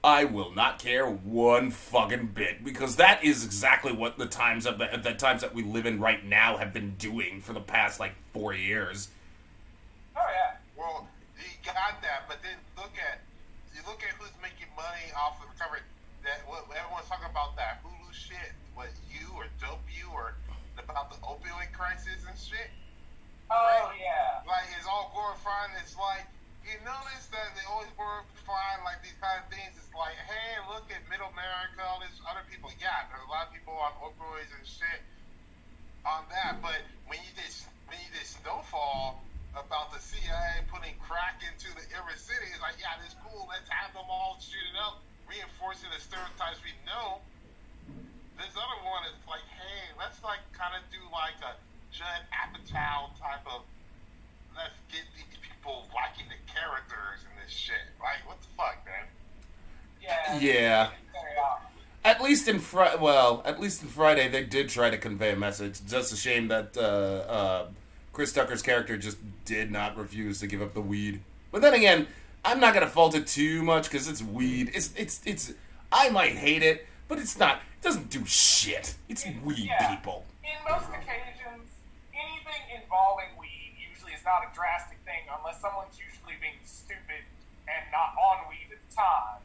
[0.03, 4.79] I will not care one fucking bit because that is exactly what the times of
[4.79, 8.01] the, the times that we live in right now have been doing for the past
[8.01, 9.09] like four years.
[10.17, 10.57] Oh yeah.
[10.75, 11.07] Well,
[11.37, 13.21] you got that, but then look at
[13.75, 15.81] you look at who's making money off of the cover.
[16.25, 18.55] That what everyone's talking about that Hulu shit.
[18.81, 20.33] What you or Dope You or
[20.81, 22.73] about the opioid crisis and shit.
[23.53, 24.41] Oh yeah.
[24.49, 25.77] Like it's all glorifying.
[25.85, 26.25] It's like
[26.65, 29.77] you notice that they always glorify like these kind of things.
[29.77, 32.73] It's like, hey, look at Middle America, all these other people.
[32.81, 35.05] Yeah, there's a lot of people on opioids and shit
[36.09, 36.65] on that.
[36.65, 37.53] But when you did
[37.85, 39.21] when you did Snowfall
[39.61, 43.45] about the CIA putting crack into the inner city, it's like, yeah, this cool.
[43.45, 47.21] Let's have them all shoot it up, reinforcing the stereotypes we know.
[48.41, 51.61] This other one is like, hey, let's like kind of do like a
[51.93, 53.63] Judd Apatow type of
[54.57, 57.85] let's get these people liking the characters and this shit.
[58.01, 59.05] Like, what the fuck, man?
[60.01, 60.39] Yeah.
[60.39, 60.91] Yeah.
[62.03, 65.37] At least in Fri well, at least in Friday, they did try to convey a
[65.37, 65.85] message.
[65.87, 67.67] Just a shame that uh, uh,
[68.15, 71.21] Chris Tucker's character just did not refuse to give up the weed.
[71.53, 72.07] But then again,
[72.43, 74.71] I'm not gonna fault it too much because it's weed.
[74.73, 75.53] It's it's it's.
[75.93, 77.59] I might hate it, but it's not.
[77.59, 78.95] It doesn't do shit.
[79.11, 79.91] It's weed, Yeah.
[79.99, 80.25] people.
[80.47, 81.67] In most occasions,
[82.15, 87.27] anything involving weed usually is not a drastic thing unless someone's usually being stupid
[87.67, 89.43] and not on weed at the time,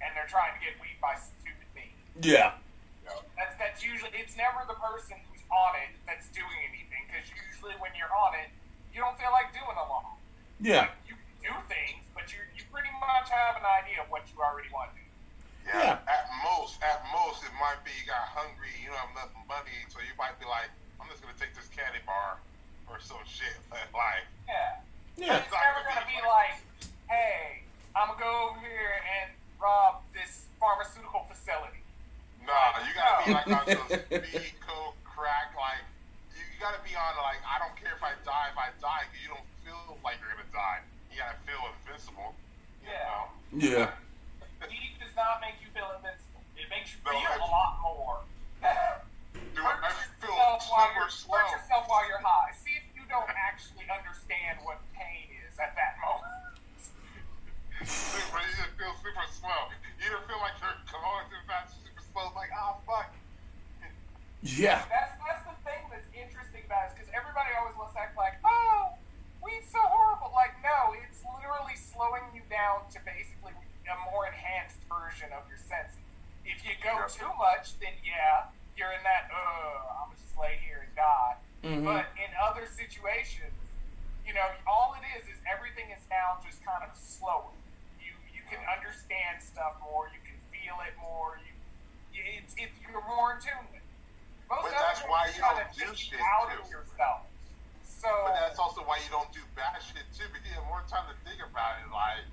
[0.00, 1.98] and they're trying to get weed by stupid means.
[2.22, 2.54] Yeah.
[3.36, 7.74] That's that's usually it's never the person who's on it that's doing anything because usually
[7.82, 8.48] when you're on it,
[8.94, 10.14] you don't feel like doing a lot.
[10.62, 10.88] Yeah.
[11.10, 14.70] You do things, but you you pretty much have an idea of what you already
[14.70, 15.03] want to do.
[15.66, 15.96] Yeah.
[16.06, 19.72] At most, at most, it might be you got hungry, you don't have enough money,
[19.88, 20.68] so you might be like,
[21.00, 22.36] I'm just gonna take this candy bar
[22.88, 23.56] or some shit.
[23.72, 24.80] But like, Yeah.
[25.16, 25.40] Yeah.
[25.40, 26.58] It's never gonna be like,
[27.08, 27.64] hey,
[27.96, 31.80] I'm gonna go over here and rob this pharmaceutical facility.
[32.44, 33.88] nah, you gotta be like on some
[34.20, 35.56] speed, coke, crack.
[35.56, 35.80] Like,
[36.36, 38.52] you, you gotta be on like, I don't care if I die.
[38.52, 40.84] If I die, 'cause you don't feel like you're gonna die.
[41.08, 42.36] You gotta feel invincible.
[42.84, 43.08] You Yeah.
[43.08, 43.24] know?
[43.56, 43.88] Yeah.
[44.66, 46.40] Weed does not make you feel invincible.
[46.58, 48.18] It makes you No, feel I- a lot more.
[49.54, 51.36] Dude, Hurt I feel yourself while super you're slow.
[51.38, 52.50] hurt yourself while you're high.
[52.58, 56.32] See if you don't actually understand what pain is at that moment.
[57.84, 59.68] Super, you just feel super slow.
[60.00, 62.32] You don't feel like you're going too fast, super slow.
[62.32, 63.12] It's like, oh fuck.
[64.42, 64.80] Yeah.
[64.88, 68.40] That's that's the thing that's interesting about it, because everybody always wants to act like,
[68.44, 68.96] oh,
[69.44, 70.32] weed's so horrible.
[70.32, 73.52] Like, no, it's literally slowing you down to basically
[73.84, 76.00] a more enhanced version of your senses.
[76.48, 77.08] If you go Yeah.
[77.12, 81.36] too much, then yeah, you're in that, uh, I'm gonna just lay here and die.
[81.64, 81.84] Mhm.
[81.84, 83.52] But in other situations,
[84.24, 87.52] you know, all it is is everything is now just kind of slower.
[88.00, 91.40] You you can understand stuff more, you can feel it more.
[92.12, 93.80] You, it's it's you're more in tune with.
[93.80, 93.88] it.
[94.48, 96.52] Most But other that's things why just you kinda don't do take you shit, out
[96.52, 96.60] too.
[96.60, 97.20] of yourself.
[97.84, 100.84] So But that's also why you don't do bad shit too, because you have more
[100.88, 101.88] time to think about it.
[101.90, 102.24] Like,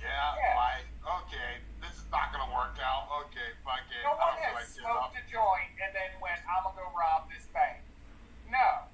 [0.00, 0.56] yeah, Yeah.
[0.56, 0.86] like,
[1.28, 3.08] okay, this is not gonna work out.
[3.28, 4.00] Okay, fuck it.
[4.02, 5.12] no I one don't feel has like getting up.
[5.12, 7.84] smoked a joint and then went, I'm gonna go rob this bank.
[8.50, 8.88] No.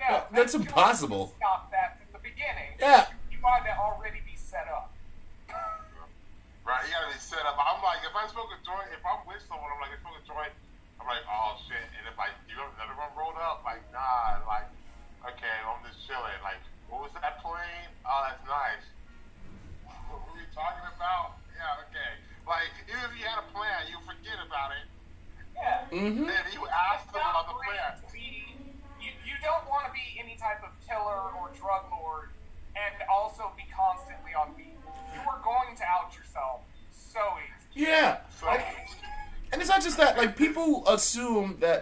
[0.00, 0.24] No, Yeah,
[1.00, 1.33] that's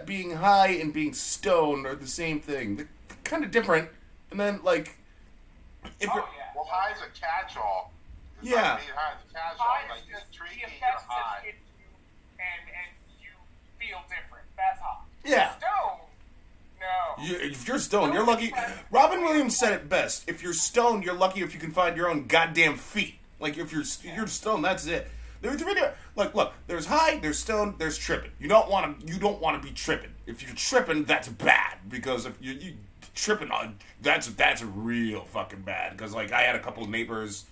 [0.03, 2.75] that being high and being stoned are the same thing.
[2.75, 2.87] They're
[3.23, 3.89] kind of different.
[4.31, 4.97] And then like,
[5.99, 6.51] if Oh, you're, yeah.
[6.55, 7.91] well, high is a catch-all.
[8.41, 8.73] It's Yeah.
[8.73, 9.65] Like being high is a catch-all.
[9.65, 11.39] High Like, is you just the effects just high.
[11.43, 11.85] hit you
[12.39, 13.29] and, and you
[13.79, 14.45] feel different.
[14.57, 15.03] That's high.
[15.25, 15.51] Yeah.
[15.57, 15.99] Stone?
[16.79, 17.23] No.
[17.23, 18.53] you, if you're stoned, you're lucky.
[18.91, 20.27] Robin Williams said it best.
[20.27, 23.15] If you're stoned, you're lucky if you can find your own goddamn feet.
[23.39, 23.83] Like if you're
[24.15, 25.09] you're stoned, that's it.
[25.43, 25.81] There's really
[26.15, 26.53] like look.
[26.67, 28.31] There's high, there's stoned, there's tripping.
[28.39, 30.11] You don't want to you don't want to be tripping.
[30.25, 32.73] If you're tripping, that's bad because if you you
[33.13, 35.91] tripping on that's that's real fucking bad.
[35.97, 37.43] Because like I had a couple of neighbors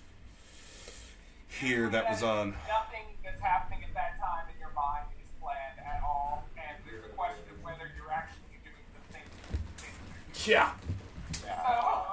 [1.60, 2.56] here that was on.
[2.66, 7.04] Nothing that's happening at that time in your mind is planned at all, and there's
[7.04, 10.50] a question of whether you're actually doing the thing.
[10.50, 10.72] Yeah.
[11.44, 12.06] So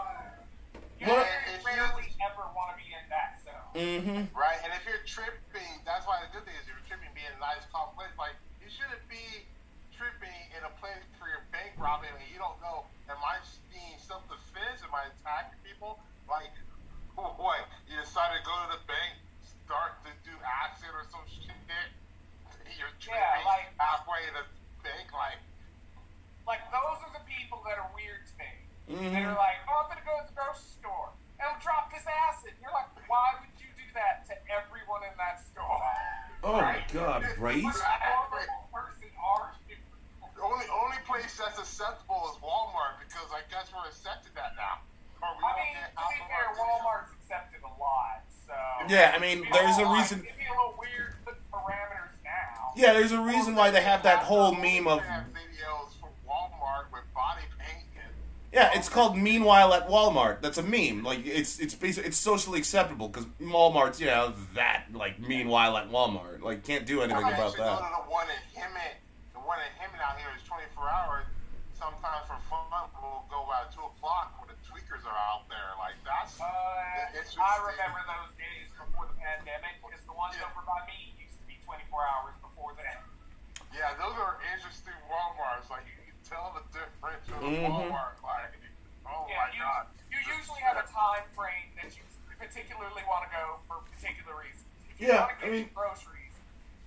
[1.00, 1.26] you What?
[1.66, 3.72] rarely ever want to be in that zone.
[3.76, 4.38] Mm-hmm.
[4.38, 5.49] Right, and if you're tripping, that's
[6.10, 8.10] why the good thing is you're tripping, be in a nice, calm place.
[8.18, 9.46] Like you shouldn't be
[9.94, 12.90] tripping in a place for your bank robbing, and you don't know.
[13.14, 13.38] Am I
[13.70, 14.82] being self-defense?
[14.82, 16.02] Am I attacking people?
[16.26, 16.50] Like,
[17.14, 17.70] what?
[17.86, 21.54] You decided to go to the bank, start to do acid or some shit.
[22.74, 24.46] You're tripping Yeah, like- halfway in the
[24.82, 25.38] bank, like.
[26.50, 28.50] Like those are the people that are weird to me.
[28.90, 29.14] Mhm.
[29.14, 32.02] That are like, oh, I'm gonna go to the grocery store and I'll drop this
[32.10, 32.58] acid.
[32.58, 33.59] And you're like, why would you do
[33.94, 35.82] that to everyone in that store?
[36.44, 37.64] Oh my god, right?
[37.64, 39.76] What a horrible person are you?
[40.36, 44.80] The only only place that's acceptable is Walmart because I guess we're accepted that now.
[45.20, 46.48] Or we I mean, to be fair.
[46.56, 48.56] Walmart's accepted a lot, so.
[48.88, 50.20] Yeah, I mean, there's a Walmart, reason.
[50.24, 52.72] It'd be a little weird to put parameters now.
[52.80, 55.04] Yeah, there's a reason why they have that whole meme of.
[55.04, 58.16] They have videos from Walmart with body paint and
[58.52, 60.42] Yeah, it's called Meanwhile at Walmart.
[60.42, 61.04] That's a meme.
[61.04, 62.06] Like it's it's basic.
[62.06, 66.42] It's socially acceptable because Walmart's you know that like Meanwhile at Walmart.
[66.42, 67.78] Like can't do anything I about actually go that.
[67.78, 68.98] to the one in Hemet.
[69.38, 71.26] The one in Hemet out here is 24 hours.
[71.78, 75.72] Sometimes for fun, we'll go about 2 o'clock when the tweakers are out there.
[75.80, 76.36] Like, that's.
[76.36, 80.50] Uh, it's I remember those days before the pandemic because the ones Yeah.
[80.52, 83.00] over by me used to be 24 hours before then.
[83.72, 85.72] Yeah, those are interesting Walmarts.
[85.72, 87.66] Like, you can tell the difference from Mhm.
[87.66, 88.22] a Walmart.
[88.24, 88.54] Like,
[89.06, 89.88] oh Yeah, my you, god.
[90.12, 92.04] you usually have a time frame that you
[92.38, 94.66] particularly want to go for particular reasons.
[94.92, 96.34] If you Yeah, want to I get mean- groceries,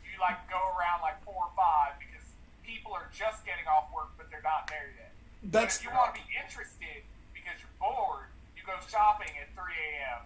[0.07, 2.24] you like go around like four or five because
[2.62, 5.12] people are just getting off work but they're not there yet.
[5.43, 7.03] But That's if you want to be interested
[7.34, 10.22] because you're bored, you go shopping at 3 a.m.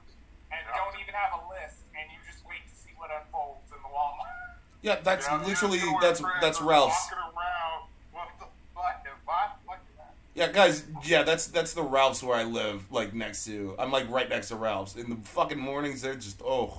[0.53, 0.77] and Yeah.
[0.77, 3.89] don't even have a list and you just wait to see what unfolds in the
[3.89, 4.61] Walmart.
[4.83, 4.97] yeah.
[4.97, 7.11] That's Yeah, literally two of our that's that's are Ralph's.
[7.11, 7.89] Walking around.
[8.13, 9.03] What the fuck?
[9.07, 10.15] If I fuck that.
[10.37, 10.85] Yeah, guys.
[11.03, 12.93] Yeah, that's that's the Ralph's where I live.
[12.93, 13.75] Like next to.
[13.79, 14.95] I'm like right next to Ralph's.
[14.95, 16.79] In the fucking mornings, they're just oh.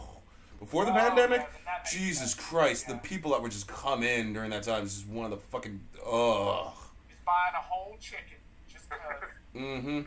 [0.59, 2.35] Before the Oh, pandemic, yeah, Jesus sense.
[2.35, 5.31] Christ, the people that would just come in during that time is just one of
[5.31, 6.71] the fucking ugh.
[7.09, 8.37] Just buying a whole chicken
[8.71, 9.29] just because.
[9.55, 10.01] Mm-hmm.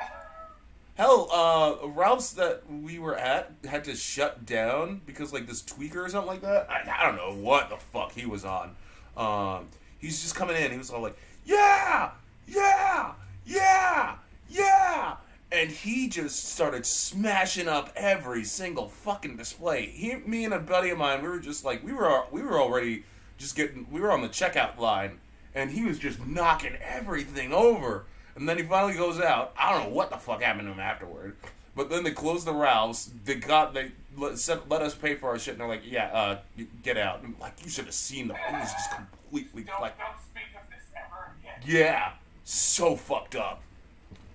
[0.95, 5.97] Hell, uh, Ralph's that we were at had to shut down because like this tweaker
[5.97, 6.69] or something like that.
[6.69, 8.75] I, I don't know what the fuck he was on.
[9.17, 9.67] Um,
[9.99, 10.71] he's just coming in.
[10.71, 12.11] He was all like, "Yeah,
[12.47, 13.13] yeah,
[13.45, 14.15] yeah,
[14.49, 15.15] yeah,"
[15.51, 19.87] and he just started smashing up every single fucking display.
[19.87, 22.59] He, me, and a buddy of mine, we were just like, we were we were
[22.59, 23.03] already
[23.37, 25.19] just getting, we were on the checkout line,
[25.53, 28.05] and he was just knocking everything over.
[28.35, 29.53] And then he finally goes out.
[29.57, 31.37] I don't know what the fuck happened to him afterward.
[31.73, 33.09] But then they closed the Ralphs.
[33.23, 35.53] They got they let, said, let us pay for our shit.
[35.53, 36.39] And they're like, yeah, uh,
[36.83, 37.23] get out.
[37.23, 38.35] And like you should have seen them.
[38.49, 41.61] It was just completely Don't, like, don't speak of this ever again.
[41.65, 42.11] yeah,
[42.45, 43.61] so fucked up,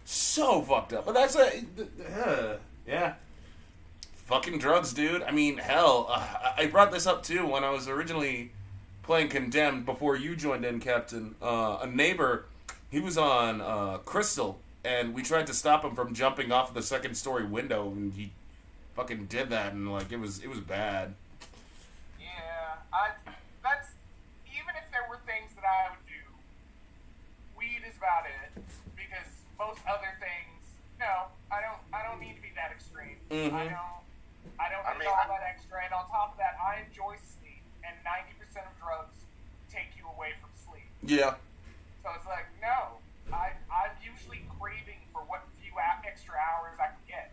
[0.05, 1.07] so fucked up.
[1.07, 1.65] But that's a
[2.23, 2.57] uh,
[2.87, 3.15] yeah,
[4.27, 5.23] fucking drugs, dude.
[5.23, 8.53] I mean, hell, uh, I brought this up too when I was originally
[9.03, 11.35] playing Condemned before you joined in, Captain.
[11.43, 12.45] Uh, a neighbor,
[12.91, 16.83] he was on uh, Crystal, and we tried to stop him from jumping off the
[16.83, 18.31] second story window, and he
[18.95, 21.15] fucking did that, and like it was it was bad.
[22.21, 22.27] Yeah,
[22.93, 23.11] I.
[23.63, 23.89] That's
[24.47, 26.23] even if there were things that I would do,
[27.59, 28.49] weed is about it
[28.97, 29.29] because
[29.61, 30.57] most other things,
[30.97, 31.81] no, I don't.
[31.93, 33.21] I don't need to be that extreme.
[33.29, 33.53] Mhm.
[33.53, 34.01] I don't.
[34.57, 35.85] I don't I need mean, all I- that extra.
[35.85, 39.21] And on top of that, I enjoy sleep, and ninety percent of drugs
[39.69, 40.89] take you away from sleep.
[41.05, 41.37] Yeah,
[42.03, 42.99] So it's like, no,
[43.33, 47.33] I, I'm usually craving for what few a- extra hours I can get.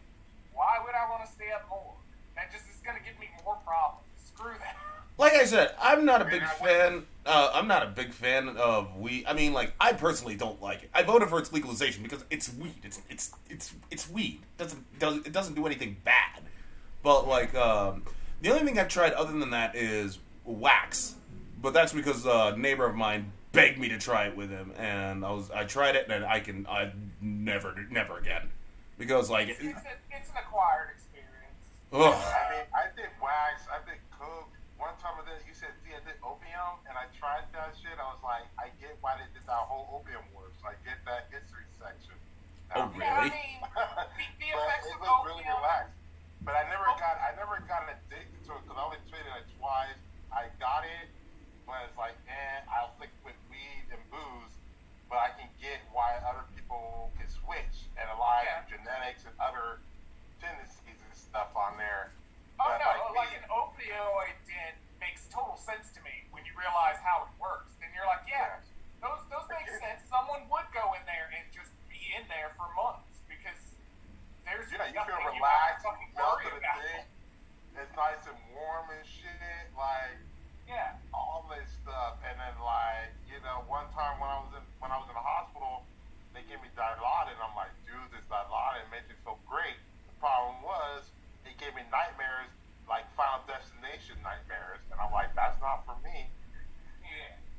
[0.53, 1.95] Why would I want to stay up more?
[2.35, 4.05] That just is going to give me more problems.
[4.23, 4.75] Screw that.
[5.17, 7.05] like I said, I'm not a big I fan.
[7.27, 9.25] Uh, I'm not a big fan of weed.
[9.27, 10.89] I mean, like I personally don't like it.
[10.93, 12.79] I voted for its legalization because it's weed.
[12.83, 14.39] It's it's it's it's weed.
[14.41, 16.41] It doesn't does it doesn't do anything bad.
[17.03, 18.03] But like um,
[18.41, 21.15] the only thing I've tried other than that is wax.
[21.61, 25.25] But that's because a neighbor of mine begged me to try it with him, and
[25.25, 28.49] I was I tried it, and I can I never never again
[28.97, 31.57] because like It's, a, it's an acquired experience.
[31.91, 32.13] ugh.
[32.13, 34.49] I mean, I did wax, I did coke.
[34.77, 35.69] One time I did, you said,
[36.97, 37.95] I did opium, and I tried that shit.
[37.97, 40.57] I was like, I get why they did that whole opium wars.
[40.65, 42.17] I get that history section.
[42.73, 43.37] Oh, Now, Yeah, I Really?
[43.37, 45.93] mean, the, the but effects it of was really relaxed.
[46.41, 49.31] But I never got, I never got addicted to it because I only tried it
[49.35, 49.99] like twice.
[50.31, 51.07] I got it,
[51.67, 54.53] but it's like, eh, I'll stick with weed and booze.
[55.11, 58.63] But I can get why other people can switch and a lot Yeah.
[58.63, 59.79] of genetics and other
[60.43, 62.11] tendencies and stuff on there.
[62.59, 66.15] Oh But, no, like, like weed- an opioid den makes total sense to me when
[66.23, 66.26] you
[66.57, 68.59] realize how it works, then you're like, yeah,
[68.99, 70.01] those those make sense.
[70.09, 73.57] Someone would go in there and just be in there for months because
[74.43, 77.05] there's yeah, you feel relaxed, you, you melt to the thing.
[77.77, 80.17] It's nice and warm and shit, like
[80.65, 82.17] yeah, all this stuff.
[82.25, 85.15] And then like you know, one time when I was in when I was in
[85.15, 85.85] the hospital,
[86.33, 89.77] they gave me Dilaudid, and I'm like, dude, this Dilaudid makes it so great.
[90.09, 91.05] The problem was
[91.45, 92.49] it gave me nightmares,
[92.89, 96.27] like Final Destination nightmares, and I'm like, that's not for me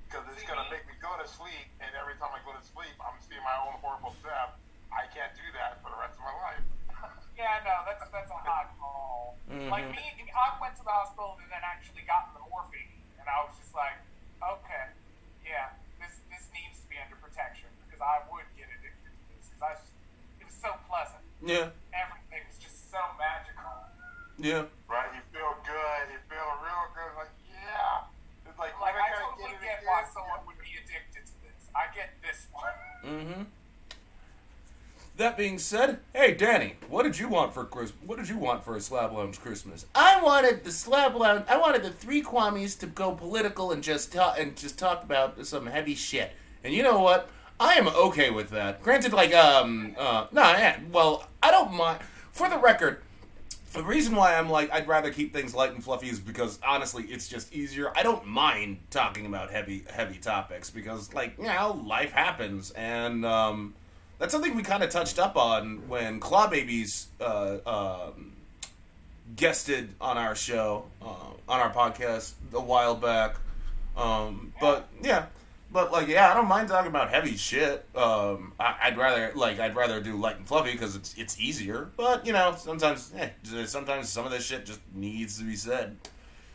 [0.08, 2.64] because it's going to make me go to sleep, and every time I go to
[2.64, 4.56] sleep, I'm seeing my own horrible death.
[4.88, 6.64] I can't do that for the rest of my life.
[7.38, 9.36] yeah, no, that's that's a hot call.
[9.52, 9.68] Mm-hmm.
[9.68, 10.00] Like me,
[10.32, 13.76] I went to the hospital and then actually got the morphine, and I was just
[13.76, 14.00] like,
[14.40, 14.96] okay,
[15.44, 19.52] yeah, this this needs to be under protection because I would get addicted to this
[19.52, 19.72] because I
[20.40, 21.20] it was so pleasant.
[21.44, 23.76] Yeah, everything was just so magical.
[24.40, 25.12] Yeah, right.
[25.12, 26.02] You feel good.
[26.16, 27.12] You feel real good.
[27.12, 27.34] Like
[29.88, 31.68] why someone would be addicted to this.
[31.74, 33.12] I get this one.
[33.12, 33.42] Mm-hmm.
[35.16, 37.92] That being said, hey Danny, what did you want for Chris?
[38.06, 39.86] What did you want for a Slab Lounge Christmas?
[39.94, 41.44] I wanted the Slab Lounge.
[41.48, 45.44] I wanted the three Kwamis to go political and just talk and just talk about
[45.44, 46.32] some heavy shit.
[46.62, 47.30] And you know what?
[47.58, 48.80] I am okay with that.
[48.82, 52.00] Granted, like um uh no, yeah, well I don't mind.
[52.30, 53.02] For the record,
[53.72, 57.04] the reason why I'm like I'd rather keep things light and fluffy is because honestly
[57.04, 57.92] it's just easier.
[57.96, 63.24] I don't mind talking about heavy heavy topics because like you know life happens and
[63.24, 63.74] um,
[64.18, 68.32] that's something we kind of touched up on when Claw Babies uh, um,
[69.36, 71.06] guested on our show uh,
[71.48, 73.36] on our podcast a while back.
[73.96, 75.26] Um, but yeah.
[75.70, 77.86] But like, yeah, I don't mind talking about heavy shit.
[77.94, 81.90] Um, I, I'd rather like I'd rather do light and fluffy because it's it's easier.
[81.96, 83.30] But you know, sometimes eh,
[83.66, 85.96] sometimes some of this shit just needs to be said.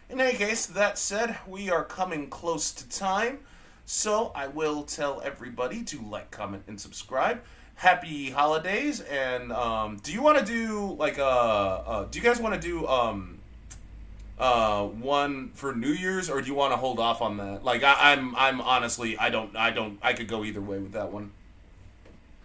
[0.09, 3.39] In any case, that said, we are coming close to time,
[3.85, 7.41] so I will tell everybody to like, comment, and subscribe.
[7.75, 9.01] Happy holidays!
[9.01, 12.61] And um, do you want to do like uh, uh do you guys want to
[12.61, 13.32] do um
[14.39, 17.63] uh one for New Year's or do you want to hold off on that?
[17.63, 20.93] Like I, I'm I'm honestly I don't I don't I could go either way with
[20.93, 21.31] that one.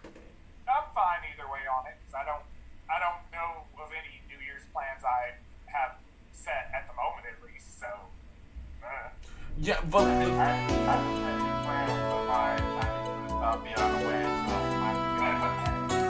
[0.03, 2.43] I'm fine either way on it because I don't
[2.89, 5.33] I don't know of any New Year's plans I
[5.65, 5.95] have
[6.31, 7.79] set at the moment at least.
[7.79, 7.87] So.
[8.83, 9.09] Uh.
[9.61, 12.79] Yeah, but I, I these plans, but my
[13.41, 15.58] uh, be on the way, so I'm good.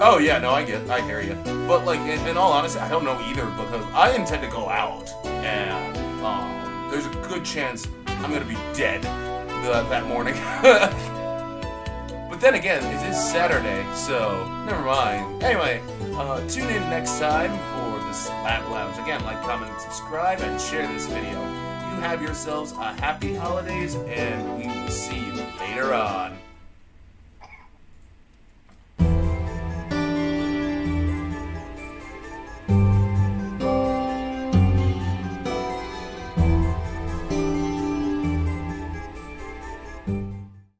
[0.02, 1.36] Oh yeah, no, I get I hear you.
[1.68, 4.70] But like in, in all honesty, I don't know either because I intend to go
[4.70, 9.04] out and um, there's a good chance I'm gonna be dead
[9.64, 10.34] that, that morning.
[12.30, 15.44] but then again, it is Saturday, so never mind.
[15.44, 15.82] Anyway,
[16.16, 18.98] uh, tune in next time for the Slab Lounge.
[18.98, 21.42] Again, like, comment, and subscribe, and share this video.
[21.42, 26.38] You have yourselves a happy holidays, and we will see you later on.